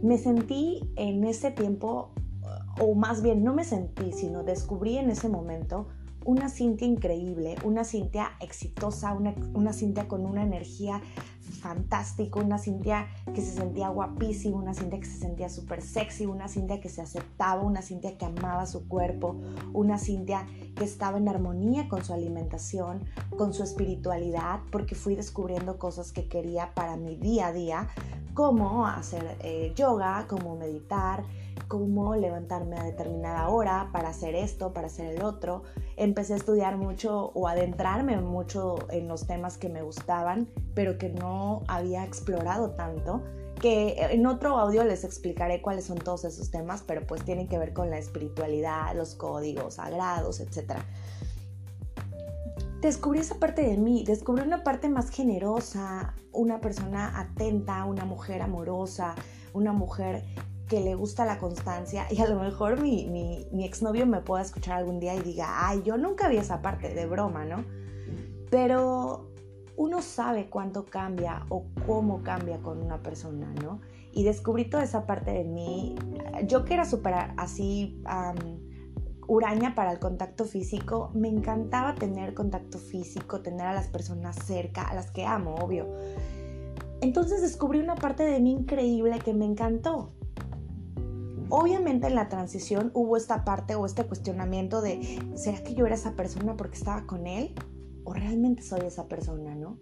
Me 0.00 0.16
sentí 0.16 0.88
en 0.94 1.24
ese 1.24 1.50
tiempo, 1.50 2.12
o 2.80 2.94
más 2.94 3.20
bien 3.20 3.42
no 3.42 3.52
me 3.52 3.64
sentí, 3.64 4.12
sino 4.12 4.44
descubrí 4.44 4.96
en 4.98 5.10
ese 5.10 5.28
momento 5.28 5.88
una 6.24 6.50
Cintia 6.50 6.86
increíble, 6.86 7.56
una 7.64 7.84
Cintia 7.84 8.32
exitosa, 8.40 9.14
una, 9.14 9.34
una 9.54 9.72
Cintia 9.72 10.08
con 10.08 10.26
una 10.26 10.42
energía 10.42 11.00
fantástico, 11.48 12.40
una 12.40 12.58
Cintia 12.58 13.08
que 13.34 13.40
se 13.40 13.52
sentía 13.52 13.88
guapísima, 13.88 14.56
una 14.56 14.74
Cintia 14.74 15.00
que 15.00 15.06
se 15.06 15.18
sentía 15.18 15.48
súper 15.48 15.82
sexy, 15.82 16.26
una 16.26 16.48
Cintia 16.48 16.80
que 16.80 16.88
se 16.88 17.02
aceptaba, 17.02 17.62
una 17.62 17.82
Cintia 17.82 18.16
que 18.16 18.24
amaba 18.24 18.66
su 18.66 18.88
cuerpo, 18.88 19.36
una 19.72 19.98
Cintia 19.98 20.46
que 20.76 20.84
estaba 20.84 21.18
en 21.18 21.28
armonía 21.28 21.88
con 21.88 22.04
su 22.04 22.12
alimentación, 22.12 23.04
con 23.36 23.52
su 23.52 23.62
espiritualidad, 23.62 24.60
porque 24.70 24.94
fui 24.94 25.16
descubriendo 25.16 25.78
cosas 25.78 26.12
que 26.12 26.28
quería 26.28 26.74
para 26.74 26.96
mi 26.96 27.16
día 27.16 27.48
a 27.48 27.52
día, 27.52 27.88
como 28.34 28.86
hacer 28.86 29.36
eh, 29.40 29.72
yoga, 29.74 30.26
como 30.28 30.54
meditar, 30.54 31.24
cómo 31.66 32.14
levantarme 32.14 32.78
a 32.78 32.84
determinada 32.84 33.48
hora 33.48 33.90
para 33.92 34.10
hacer 34.10 34.34
esto, 34.34 34.72
para 34.72 34.86
hacer 34.86 35.14
el 35.14 35.22
otro. 35.22 35.64
Empecé 35.96 36.34
a 36.34 36.36
estudiar 36.36 36.76
mucho 36.76 37.32
o 37.34 37.48
adentrarme 37.48 38.20
mucho 38.20 38.76
en 38.90 39.08
los 39.08 39.26
temas 39.26 39.58
que 39.58 39.68
me 39.68 39.82
gustaban, 39.82 40.48
pero 40.78 40.96
que 40.96 41.08
no 41.08 41.64
había 41.66 42.04
explorado 42.04 42.70
tanto. 42.70 43.20
Que 43.60 43.96
en 44.12 44.24
otro 44.28 44.56
audio 44.58 44.84
les 44.84 45.02
explicaré 45.02 45.60
cuáles 45.60 45.86
son 45.86 45.98
todos 45.98 46.24
esos 46.24 46.52
temas, 46.52 46.84
pero 46.86 47.04
pues 47.04 47.24
tienen 47.24 47.48
que 47.48 47.58
ver 47.58 47.72
con 47.72 47.90
la 47.90 47.98
espiritualidad, 47.98 48.94
los 48.94 49.16
códigos 49.16 49.74
sagrados, 49.74 50.38
etc. 50.38 50.74
Descubrí 52.80 53.18
esa 53.18 53.40
parte 53.40 53.62
de 53.62 53.76
mí, 53.76 54.04
descubrí 54.06 54.42
una 54.42 54.62
parte 54.62 54.88
más 54.88 55.10
generosa, 55.10 56.14
una 56.30 56.60
persona 56.60 57.18
atenta, 57.18 57.84
una 57.84 58.04
mujer 58.04 58.40
amorosa, 58.40 59.16
una 59.54 59.72
mujer 59.72 60.22
que 60.68 60.78
le 60.78 60.94
gusta 60.94 61.24
la 61.24 61.38
constancia 61.38 62.06
y 62.08 62.20
a 62.20 62.28
lo 62.28 62.38
mejor 62.38 62.80
mi, 62.80 63.08
mi, 63.50 63.64
exnovio 63.64 64.06
me 64.06 64.20
pueda 64.20 64.42
escuchar 64.42 64.78
algún 64.78 65.00
día 65.00 65.16
y 65.16 65.22
diga, 65.22 65.68
ay, 65.68 65.82
yo 65.84 65.96
nunca 65.96 66.28
vi 66.28 66.36
esa 66.36 66.62
parte 66.62 66.94
de 66.94 67.06
broma, 67.06 67.44
¿no? 67.44 67.64
Pero 68.48 69.28
uno 69.78 70.02
sabe 70.02 70.50
cuánto 70.50 70.84
cambia 70.84 71.46
o 71.48 71.66
cómo 71.86 72.22
cambia 72.24 72.58
con 72.58 72.82
una 72.82 73.00
persona, 73.00 73.54
¿no? 73.62 73.80
Y 74.12 74.24
descubrí 74.24 74.68
toda 74.68 74.82
esa 74.82 75.06
parte 75.06 75.30
de 75.30 75.44
mí. 75.44 75.94
Yo 76.46 76.64
que 76.64 76.74
era 76.74 76.84
súper 76.84 77.14
así 77.36 78.02
uraña 79.28 79.76
para 79.76 79.92
el 79.92 80.00
contacto 80.00 80.44
físico, 80.44 81.12
me 81.14 81.28
encantaba 81.28 81.94
tener 81.94 82.34
contacto 82.34 82.78
físico, 82.78 83.40
tener 83.40 83.68
a 83.68 83.72
las 83.72 83.86
personas 83.86 84.34
cerca, 84.44 84.82
a 84.82 84.94
las 84.94 85.12
que 85.12 85.24
amo, 85.24 85.54
obvio. 85.54 85.86
Entonces 87.00 87.40
descubrí 87.40 87.78
una 87.78 87.94
parte 87.94 88.24
de 88.24 88.40
mí 88.40 88.50
increíble 88.50 89.20
que 89.20 89.32
me 89.32 89.44
encantó. 89.44 90.12
Obviamente 91.50 92.08
en 92.08 92.16
la 92.16 92.28
transición 92.28 92.90
hubo 92.94 93.16
esta 93.16 93.44
parte 93.44 93.76
o 93.76 93.86
este 93.86 94.04
cuestionamiento 94.04 94.82
de, 94.82 95.20
¿será 95.36 95.62
que 95.62 95.74
yo 95.74 95.86
era 95.86 95.94
esa 95.94 96.16
persona 96.16 96.56
porque 96.56 96.76
estaba 96.76 97.06
con 97.06 97.28
él? 97.28 97.54
¿O 98.08 98.14
realmente 98.14 98.62
soy 98.62 98.86
esa 98.86 99.06
persona, 99.06 99.54
no? 99.54 99.76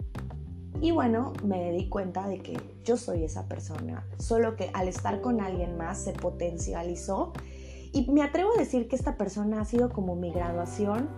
Y 0.80 0.90
bueno, 0.90 1.32
me 1.44 1.70
di 1.70 1.88
cuenta 1.88 2.26
de 2.26 2.40
que 2.40 2.58
yo 2.82 2.96
soy 2.96 3.22
esa 3.22 3.46
persona, 3.46 4.04
solo 4.18 4.56
que 4.56 4.68
al 4.74 4.88
estar 4.88 5.20
con 5.20 5.40
alguien 5.40 5.76
más 5.76 5.98
se 5.98 6.12
potencializó 6.12 7.32
y 7.92 8.10
me 8.10 8.24
atrevo 8.24 8.50
a 8.56 8.58
decir 8.58 8.88
que 8.88 8.96
esta 8.96 9.16
persona 9.16 9.60
ha 9.60 9.64
sido 9.64 9.90
como 9.90 10.16
mi 10.16 10.32
graduación 10.32 11.08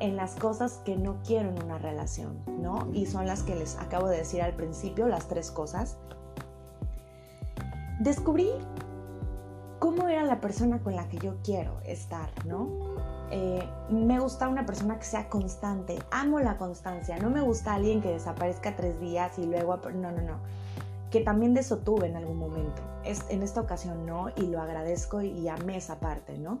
en 0.00 0.16
las 0.16 0.36
cosas 0.36 0.80
que 0.86 0.96
no 0.96 1.22
quiero 1.22 1.50
en 1.50 1.62
una 1.62 1.76
relación, 1.76 2.38
¿no? 2.62 2.88
Y 2.94 3.04
son 3.04 3.26
las 3.26 3.42
que 3.42 3.54
les 3.54 3.76
acabo 3.76 4.08
de 4.08 4.16
decir 4.16 4.40
al 4.40 4.56
principio, 4.56 5.06
las 5.06 5.28
tres 5.28 5.50
cosas. 5.50 5.98
Descubrí 8.00 8.48
cómo 9.78 10.08
era 10.08 10.22
la 10.22 10.40
persona 10.40 10.78
con 10.80 10.96
la 10.96 11.08
que 11.08 11.18
yo 11.18 11.36
quiero 11.42 11.80
estar, 11.84 12.30
¿no? 12.46 12.68
Eh, 13.30 13.62
me 13.90 14.18
gusta 14.18 14.48
una 14.48 14.64
persona 14.64 14.98
que 14.98 15.04
sea 15.04 15.28
constante, 15.28 15.98
amo 16.10 16.40
la 16.40 16.56
constancia, 16.56 17.18
no 17.18 17.28
me 17.28 17.42
gusta 17.42 17.74
alguien 17.74 18.00
que 18.00 18.08
desaparezca 18.08 18.74
tres 18.74 18.98
días 19.00 19.38
y 19.38 19.44
luego, 19.44 19.76
no, 19.94 20.10
no, 20.10 20.22
no, 20.22 20.38
que 21.10 21.20
también 21.20 21.52
de 21.52 21.60
eso 21.60 21.78
tuve 21.78 22.06
en 22.06 22.16
algún 22.16 22.38
momento, 22.38 22.80
es, 23.04 23.26
en 23.28 23.42
esta 23.42 23.60
ocasión 23.60 24.06
no, 24.06 24.30
y 24.34 24.46
lo 24.46 24.60
agradezco 24.62 25.20
y, 25.20 25.46
amé 25.48 25.76
esa 25.76 26.00
parte, 26.00 26.38
¿no? 26.38 26.58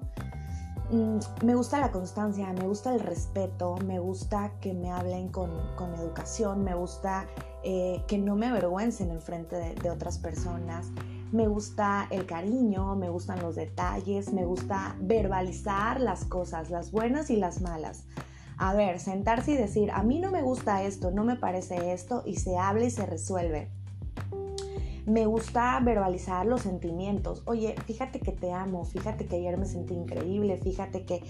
Mm, 0.90 1.18
me 1.44 1.54
gusta 1.54 1.80
la 1.80 1.90
constancia, 1.90 2.52
me 2.52 2.66
gusta 2.66 2.94
el 2.94 3.00
respeto, 3.00 3.76
me 3.86 3.98
gusta 3.98 4.52
que 4.60 4.74
me 4.74 4.90
hablen 4.90 5.28
con, 5.28 5.50
educación, 5.98 6.64
me 6.64 6.74
gusta 6.74 7.26
eh, 7.62 8.02
que 8.06 8.18
no 8.18 8.36
me 8.36 8.46
avergüencen 8.46 9.10
en 9.10 9.22
frente 9.22 9.56
de, 9.56 9.74
de 9.74 9.90
otras 9.90 10.18
personas, 10.18 10.92
me 11.32 11.48
gusta 11.48 12.06
el 12.10 12.26
cariño, 12.26 12.96
me 12.96 13.10
gustan 13.10 13.42
los 13.42 13.56
detalles, 13.56 14.32
me 14.32 14.44
gusta 14.44 14.96
verbalizar 15.00 16.00
las 16.00 16.24
cosas, 16.24 16.70
las 16.70 16.90
buenas 16.90 17.30
y 17.30 17.36
las 17.36 17.60
malas. 17.60 18.04
A 18.56 18.74
ver, 18.74 18.98
sentarse 18.98 19.52
y 19.52 19.56
decir, 19.56 19.90
a 19.92 20.02
mí 20.02 20.18
no 20.18 20.30
me 20.30 20.42
gusta 20.42 20.82
esto, 20.82 21.10
no 21.10 21.24
me 21.24 21.36
parece 21.36 21.92
esto, 21.92 22.22
y 22.26 22.36
se 22.36 22.58
habla 22.58 22.84
y 22.84 22.90
se 22.90 23.06
resuelve. 23.06 23.70
Me 25.08 25.24
gusta 25.24 25.80
verbalizar 25.80 26.44
los 26.44 26.60
sentimientos. 26.60 27.42
Oye, 27.46 27.74
fíjate 27.86 28.20
que 28.20 28.32
te 28.32 28.52
amo, 28.52 28.84
fíjate 28.84 29.24
que 29.24 29.36
ayer 29.36 29.56
me 29.56 29.64
sentí 29.64 29.94
increíble, 29.94 30.58
fíjate 30.58 31.06
que, 31.06 31.22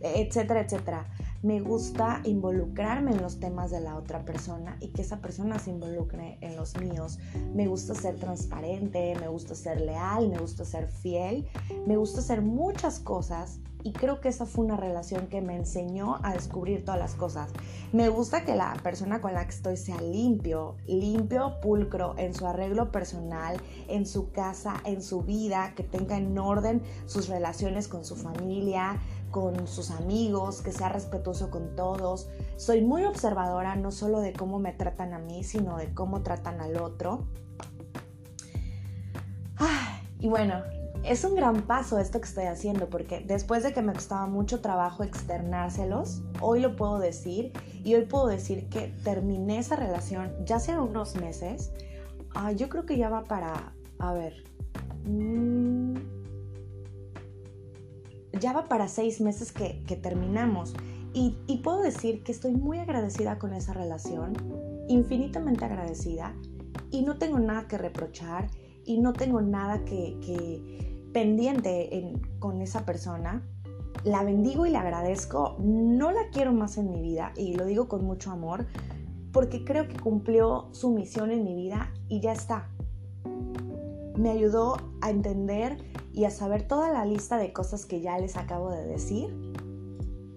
etcétera, 0.00 0.60
etcétera. 0.60 1.08
Me 1.42 1.60
gusta 1.60 2.20
involucrarme 2.22 3.10
en 3.10 3.20
los 3.20 3.40
temas 3.40 3.72
de 3.72 3.80
la 3.80 3.96
otra 3.96 4.24
persona 4.24 4.76
y 4.80 4.88
que 4.88 5.02
esa 5.02 5.20
persona 5.20 5.58
se 5.58 5.70
involucre 5.70 6.38
en 6.40 6.54
los 6.54 6.76
míos. 6.78 7.18
Me 7.52 7.66
gusta 7.66 7.96
ser 7.96 8.14
transparente, 8.14 9.16
me 9.18 9.26
gusta 9.26 9.56
ser 9.56 9.80
leal, 9.80 10.28
me 10.28 10.38
gusta 10.38 10.64
ser 10.64 10.86
fiel, 10.86 11.48
me 11.84 11.96
gusta 11.96 12.20
hacer 12.20 12.42
muchas 12.42 13.00
cosas 13.00 13.58
y 13.86 13.92
creo 13.92 14.20
que 14.20 14.28
esa 14.28 14.46
fue 14.46 14.64
una 14.64 14.76
relación 14.76 15.28
que 15.28 15.40
me 15.40 15.54
enseñó 15.54 16.18
a 16.24 16.32
descubrir 16.32 16.84
todas 16.84 16.98
las 16.98 17.14
cosas. 17.14 17.52
Me 17.92 18.08
gusta 18.08 18.44
que 18.44 18.56
la 18.56 18.74
persona 18.82 19.20
con 19.20 19.32
la 19.32 19.44
que 19.44 19.54
estoy 19.54 19.76
sea 19.76 20.00
limpio, 20.00 20.74
limpio, 20.88 21.60
pulcro 21.62 22.16
en 22.18 22.34
su 22.34 22.48
arreglo 22.48 22.90
personal, 22.90 23.60
en 23.86 24.04
su 24.04 24.32
casa, 24.32 24.74
en 24.84 25.00
su 25.02 25.22
vida, 25.22 25.72
que 25.76 25.84
tenga 25.84 26.16
en 26.16 26.36
orden 26.36 26.82
sus 27.06 27.28
relaciones 27.28 27.86
con 27.86 28.04
su 28.04 28.16
familia, 28.16 28.98
con 29.30 29.68
sus 29.68 29.92
amigos, 29.92 30.62
que 30.62 30.72
sea 30.72 30.88
respetuoso 30.88 31.52
con 31.52 31.76
todos. 31.76 32.28
Soy 32.56 32.80
muy 32.80 33.04
observadora 33.04 33.76
no 33.76 33.92
solo 33.92 34.18
de 34.18 34.32
cómo 34.32 34.58
me 34.58 34.72
tratan 34.72 35.14
a 35.14 35.20
mí, 35.20 35.44
sino 35.44 35.76
de 35.76 35.94
cómo 35.94 36.24
tratan 36.24 36.60
al 36.60 36.76
otro. 36.78 37.28
y 40.18 40.28
bueno, 40.28 40.60
es 41.06 41.24
un 41.24 41.36
gran 41.36 41.62
paso 41.62 41.98
esto 41.98 42.20
que 42.20 42.26
estoy 42.26 42.44
haciendo 42.44 42.88
porque 42.88 43.20
después 43.20 43.62
de 43.62 43.72
que 43.72 43.80
me 43.80 43.92
costaba 43.92 44.26
mucho 44.26 44.60
trabajo 44.60 45.04
externárselos, 45.04 46.22
hoy 46.40 46.60
lo 46.60 46.74
puedo 46.74 46.98
decir 46.98 47.52
y 47.84 47.94
hoy 47.94 48.06
puedo 48.06 48.26
decir 48.26 48.68
que 48.68 48.92
terminé 49.04 49.58
esa 49.58 49.76
relación 49.76 50.32
ya 50.44 50.56
hace 50.56 50.76
unos 50.78 51.14
meses. 51.14 51.72
Ah, 52.34 52.52
yo 52.52 52.68
creo 52.68 52.86
que 52.86 52.98
ya 52.98 53.08
va 53.08 53.24
para, 53.24 53.72
a 53.98 54.12
ver, 54.12 54.44
mm, 55.04 55.94
ya 58.40 58.52
va 58.52 58.68
para 58.68 58.88
seis 58.88 59.20
meses 59.20 59.52
que, 59.52 59.80
terminamos 60.02 60.74
y, 61.14 61.38
y 61.46 61.58
puedo 61.58 61.82
decir 61.82 62.24
que 62.24 62.32
estoy 62.32 62.52
muy 62.52 62.78
agradecida 62.78 63.38
con 63.38 63.54
esa 63.54 63.72
relación, 63.72 64.34
infinitamente 64.88 65.64
agradecida 65.64 66.34
y 66.90 67.02
no 67.02 67.16
tengo 67.16 67.38
nada 67.38 67.68
que 67.68 67.78
reprochar 67.78 68.48
y 68.86 68.98
no 68.98 69.12
tengo 69.12 69.42
nada 69.42 69.84
que, 69.84 70.85
pendiente 71.16 72.12
con 72.40 72.60
esa 72.60 72.84
persona, 72.84 73.42
la 74.04 74.22
bendigo 74.22 74.66
y 74.66 74.70
la 74.70 74.82
agradezco, 74.82 75.56
no 75.60 76.12
la 76.12 76.28
quiero 76.30 76.52
más 76.52 76.76
en 76.76 76.90
mi 76.90 77.00
vida 77.00 77.32
y 77.34 77.54
lo 77.54 77.64
digo 77.64 77.88
con 77.88 78.04
mucho 78.04 78.30
amor 78.30 78.66
porque 79.32 79.64
creo 79.64 79.88
que 79.88 79.98
cumplió 79.98 80.68
su 80.72 80.90
misión 80.90 81.30
en 81.30 81.42
mi 81.42 81.54
vida 81.54 81.90
y 82.08 82.20
ya 82.20 82.32
está. 82.32 82.68
Me 84.18 84.28
ayudó 84.28 84.76
a 85.00 85.08
entender 85.08 85.78
y 86.12 86.26
a 86.26 86.30
saber 86.30 86.68
toda 86.68 86.92
la 86.92 87.06
lista 87.06 87.38
de 87.38 87.50
cosas 87.50 87.86
que 87.86 88.02
ya 88.02 88.18
les 88.18 88.36
acabo 88.36 88.70
de 88.70 88.84
decir, 88.84 89.34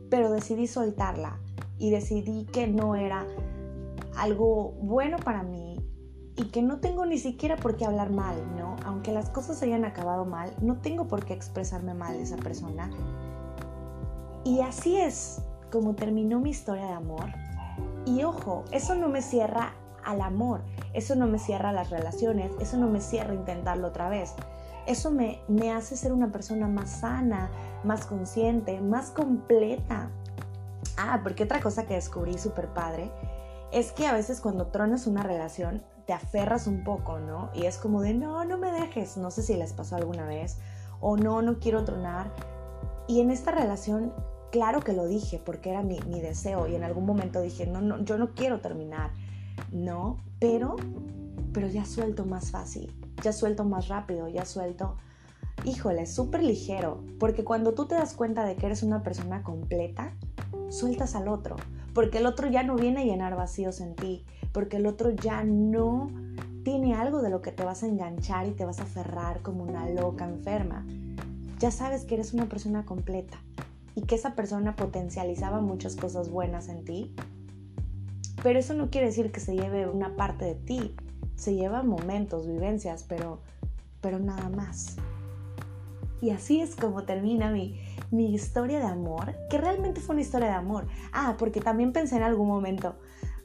pero 0.10 0.32
decidí 0.32 0.66
soltarla 0.66 1.42
y 1.78 1.90
decidí 1.90 2.46
que 2.46 2.68
no 2.68 2.96
era 2.96 3.28
algo 4.16 4.72
bueno 4.82 5.18
para 5.18 5.44
mí 5.44 5.69
y 6.40 6.46
que 6.46 6.62
no 6.62 6.80
tengo 6.80 7.06
ni 7.06 7.18
siquiera 7.18 7.58
por 7.58 7.76
qué 7.76 7.86
hablar 7.86 8.12
mal, 8.12 8.36
¿no? 8.58 8.78
Aunque 8.86 9.12
las 9.12 9.30
cosas 9.30 9.62
hayan 9.62 9.84
acabado 9.84 10.24
mal, 10.24 10.54
no 10.62 10.78
tengo 10.78 11.06
por 11.06 11.26
qué 11.26 11.34
expresarme 11.34 11.94
mal 11.94 12.14
de 12.14 12.24
esa 12.24 12.38
persona. 12.38 12.90
Y 14.46 14.62
así 14.62 14.96
es 14.96 15.42
como 15.70 15.96
terminó 15.96 16.40
mi 16.40 16.52
historia 16.52 16.86
de 16.86 16.94
amor. 16.94 17.26
Y 18.06 18.24
ojo, 18.24 18.64
eso 18.72 18.96
no 18.96 19.10
me 19.10 19.22
cierra 19.22 19.74
al 20.06 20.22
amor, 20.22 20.62
eso 20.94 21.14
no 21.16 21.28
me 21.28 21.40
cierra 21.40 21.72
a 21.72 21.74
las 21.74 21.90
relaciones, 21.90 22.52
eso 22.62 22.78
no 22.78 22.88
me 22.88 23.02
cierra 23.02 23.34
intentarlo 23.34 23.88
otra 23.88 24.08
vez. 24.08 24.34
Eso 24.88 25.12
me, 25.12 25.42
me 25.50 25.74
hace 25.74 25.98
ser 25.98 26.14
una 26.14 26.32
persona 26.32 26.70
más 26.70 26.90
sana, 26.90 27.52
más 27.84 28.06
consciente, 28.06 28.80
más 28.80 29.12
completa. 29.12 30.10
Ah, 30.98 31.20
porque 31.22 31.44
otra 31.44 31.60
cosa 31.60 31.86
que 31.86 31.96
descubrí 31.96 32.38
súper 32.38 32.70
padre 32.70 33.12
es 33.74 33.92
que 33.92 34.08
a 34.08 34.14
veces 34.14 34.40
cuando 34.40 34.68
tronas 34.68 35.06
una 35.06 35.22
relación 35.22 35.84
te 36.10 36.14
aferras 36.14 36.66
un 36.66 36.84
poco, 36.84 37.20
¿no? 37.20 37.52
Y 37.54 37.68
es 37.68 37.78
como 37.78 38.02
de, 38.02 38.16
no, 38.16 38.44
no 38.44 38.58
me 38.58 38.72
dejes, 38.72 39.16
no 39.16 39.30
sé 39.30 39.44
si 39.44 39.56
les 39.56 39.74
pasó 39.74 39.96
alguna 39.96 40.26
vez, 40.26 40.58
o 41.02 41.18
no, 41.18 41.44
no 41.44 41.60
quiero 41.60 41.84
tronar. 41.84 42.34
Y 43.08 43.22
en 43.22 43.30
esta 43.30 43.52
relación, 43.52 44.12
claro 44.52 44.80
que 44.80 44.94
lo 44.94 45.06
dije, 45.06 45.40
porque 45.46 45.70
era 45.70 45.84
mi, 45.84 46.00
mi 46.08 46.20
deseo, 46.20 46.66
y 46.66 46.74
en 46.74 46.84
algún 46.84 47.06
momento 47.06 47.42
dije, 47.42 47.68
no, 47.68 47.80
no, 47.80 48.04
yo 48.04 48.18
no 48.18 48.34
quiero 48.34 48.60
terminar, 48.60 49.12
¿no? 49.72 50.18
Pero, 50.40 50.78
pero 51.54 51.68
ya 51.68 51.86
suelto 51.86 52.26
más 52.26 52.50
fácil, 52.50 52.92
ya 53.22 53.32
suelto 53.32 53.64
más 53.64 53.88
rápido, 53.88 54.28
ya 54.30 54.46
suelto 54.46 54.98
híjole, 55.64 56.08
súper 56.08 56.44
ligero, 56.44 57.04
porque 57.20 57.44
cuando 57.44 57.76
tú 57.76 57.86
te 57.86 57.94
das 57.94 58.16
cuenta 58.16 58.46
de 58.46 58.56
que 58.56 58.66
eres 58.66 58.82
una 58.82 59.04
persona 59.04 59.44
completa, 59.44 60.16
sueltas 60.70 61.14
al 61.14 61.28
otro, 61.28 61.56
porque 61.94 62.18
el 62.18 62.26
otro 62.26 62.50
ya 62.50 62.64
no 62.64 62.78
viene 62.78 63.02
a 63.02 63.06
llenar 63.06 63.36
vacíos 63.36 63.80
en 63.80 63.96
ti, 63.96 64.26
porque 64.52 64.78
el 64.78 64.86
otro 64.86 65.12
ya 65.12 65.44
no 65.44 66.10
tiene 66.64 66.94
algo 66.96 67.22
de 67.22 67.30
lo 67.30 67.42
que 67.42 67.52
te 67.52 67.64
vas 67.64 67.84
a 67.84 67.88
enganchar 67.88 68.48
y 68.48 68.52
te 68.52 68.66
vas 68.66 68.80
a 68.80 68.84
aferrar 68.84 69.42
como 69.42 69.64
una 69.64 69.90
loca 69.90 70.26
enferma. 70.26 70.86
Ya 71.60 71.72
sabes 71.72 72.06
que 72.06 72.16
eres 72.16 72.34
una 72.34 72.48
persona 72.48 72.86
completa 72.86 73.38
y 73.96 74.04
que 74.04 74.16
esa 74.16 74.36
persona 74.36 74.76
potencializaba 74.76 75.62
muchas 75.62 75.96
cosas 75.96 76.30
buenas 76.30 76.70
en 76.70 76.86
ti, 76.86 77.14
pero 78.42 78.60
eso 78.60 78.74
no 78.74 78.90
quiere 78.90 79.08
decir 79.08 79.32
que 79.32 79.40
se 79.40 79.56
lleve 79.56 79.88
una 79.88 80.16
parte 80.16 80.46
de 80.46 80.56
ti, 80.56 80.96
se 81.36 81.56
lleva 81.56 81.84
momentos, 81.84 82.48
vivencias, 82.48 83.04
pero, 83.04 83.42
pero 84.02 84.20
nada 84.20 84.50
más. 84.50 84.96
Y 86.22 86.32
así 86.32 86.62
es 86.62 86.76
como 86.76 87.04
termina 87.04 87.50
mi, 87.52 87.80
mi 88.12 88.34
historia 88.34 88.80
de 88.80 88.86
amor, 88.86 89.36
que 89.50 89.58
realmente 89.58 90.02
fue 90.02 90.16
una 90.16 90.22
historia 90.22 90.48
de 90.48 90.54
amor. 90.54 90.88
Ah, 91.14 91.36
porque 91.38 91.62
también 91.62 91.94
pensé 91.94 92.18
en 92.18 92.24
algún 92.24 92.48
momento, 92.48 92.96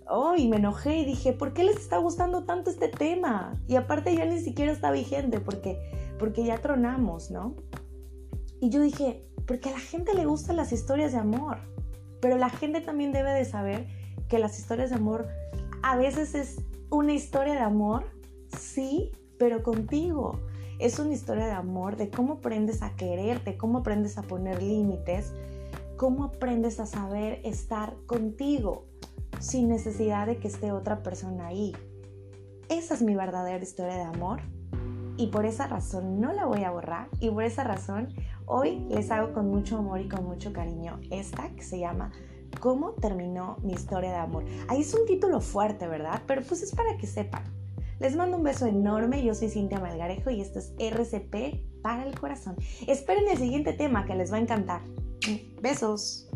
oh, 0.09 0.35
y 0.37 0.49
me 0.49 0.57
enojé 0.57 0.99
y 0.99 1.05
dije, 1.05 1.33
¿por 1.33 1.53
qué 1.53 1.65
les 1.65 1.77
está 1.77 1.99
gustando 1.99 2.45
tanto 2.45 2.71
este 2.71 2.89
tema? 2.89 3.61
Y 3.67 3.77
aparte 3.77 4.15
ya 4.15 4.25
ni 4.25 4.41
siquiera 4.41 4.73
está 4.73 4.91
vigente 4.91 5.41
porque, 5.41 5.79
porque 6.19 6.45
ya 6.45 6.59
tronamos, 6.59 7.31
¿no? 7.31 7.55
Y 8.61 8.71
yo 8.71 8.81
dije, 8.81 9.27
porque 9.47 9.69
a 9.69 9.73
la 9.73 9.81
gente 9.81 10.15
le 10.15 10.27
gustan 10.27 10.57
las 10.57 10.73
historias 10.73 11.13
de 11.13 11.19
amor, 11.19 11.59
pero 12.21 12.37
la 12.39 12.51
gente 12.51 12.81
también 12.81 13.13
debe 13.13 13.33
de 13.33 13.45
saber 13.45 13.87
que 14.29 14.39
las 14.39 14.59
historias 14.59 14.91
de 14.91 14.97
amor 14.97 15.29
a 15.83 15.97
veces 15.97 16.35
es 16.35 16.61
una 16.91 17.13
historia 17.13 17.55
de 17.55 17.61
amor, 17.61 18.05
sí, 18.59 19.13
pero 19.39 19.63
contigo. 19.63 20.41
Es 20.79 20.99
una 20.99 21.13
historia 21.13 21.47
de 21.47 21.53
amor, 21.53 21.97
de 21.97 22.11
cómo 22.11 22.35
aprendes 22.35 22.83
a 22.83 22.97
quererte, 22.97 23.57
cómo 23.57 23.79
aprendes 23.79 24.19
a 24.19 24.23
poner 24.23 24.63
límites, 24.63 25.33
cómo 25.97 26.25
aprendes 26.25 26.81
a 26.81 26.87
saber 26.87 27.41
estar 27.45 27.95
contigo 28.07 28.87
sin 29.45 29.69
necesidad 29.69 30.27
de 30.27 30.39
que 30.39 30.49
esté 30.49 30.73
otra 30.73 31.03
persona 31.03 31.49
ahí. 31.49 31.77
Esa 32.71 32.95
es 32.95 33.03
mi 33.03 33.15
verdadera 33.15 33.63
historia 33.63 33.95
de 33.95 34.03
amor 34.03 34.41
y 35.19 35.27
por 35.27 35.45
esa 35.45 35.67
razón 35.67 36.19
no 36.19 36.33
la 36.33 36.47
voy 36.47 36.65
a 36.65 36.71
borrar 36.71 37.09
y 37.21 37.31
por 37.31 37.45
esa 37.45 37.63
razón 37.63 38.09
hoy 38.47 38.87
les 38.89 39.11
hago 39.11 39.35
con 39.35 39.49
mucho 39.49 39.77
amor 39.77 40.01
y 40.01 40.09
con 40.09 40.25
mucho 40.25 40.53
cariño 40.53 40.99
esta 41.11 41.51
que 41.51 41.63
se 41.63 41.79
llama 41.79 42.11
¿Cómo 42.59 42.93
terminó 42.93 43.59
mi 43.63 43.75
historia 43.75 44.11
de 44.11 44.17
amor? 44.17 44.45
Ahí 44.69 44.81
es 44.81 44.95
un 44.95 45.05
título 45.07 45.41
fuerte, 45.41 45.87
¿verdad? 45.89 46.23
Pero 46.27 46.43
pues 46.43 46.63
es 46.63 46.75
para 46.75 46.97
que 46.97 47.07
sepan. 47.07 47.45
Les 48.01 48.17
mando 48.17 48.39
un 48.39 48.45
beso 48.45 48.67
enorme, 48.67 49.23
yo 49.23 49.35
soy 49.35 49.51
Cintia 49.51 49.79
Melgarejo 49.79 50.31
y 50.31 50.41
esto 50.41 50.59
es 50.59 50.73
RCP 50.79 51.83
para 51.83 52.07
el 52.07 52.19
corazón. 52.19 52.57
Esperen 52.87 53.29
el 53.29 53.37
siguiente 53.37 53.75
tema 53.75 54.07
que 54.07 54.15
les 54.15 54.33
va 54.33 54.39
a 54.39 54.41
encantar. 54.41 54.81
Besos. 55.61 56.29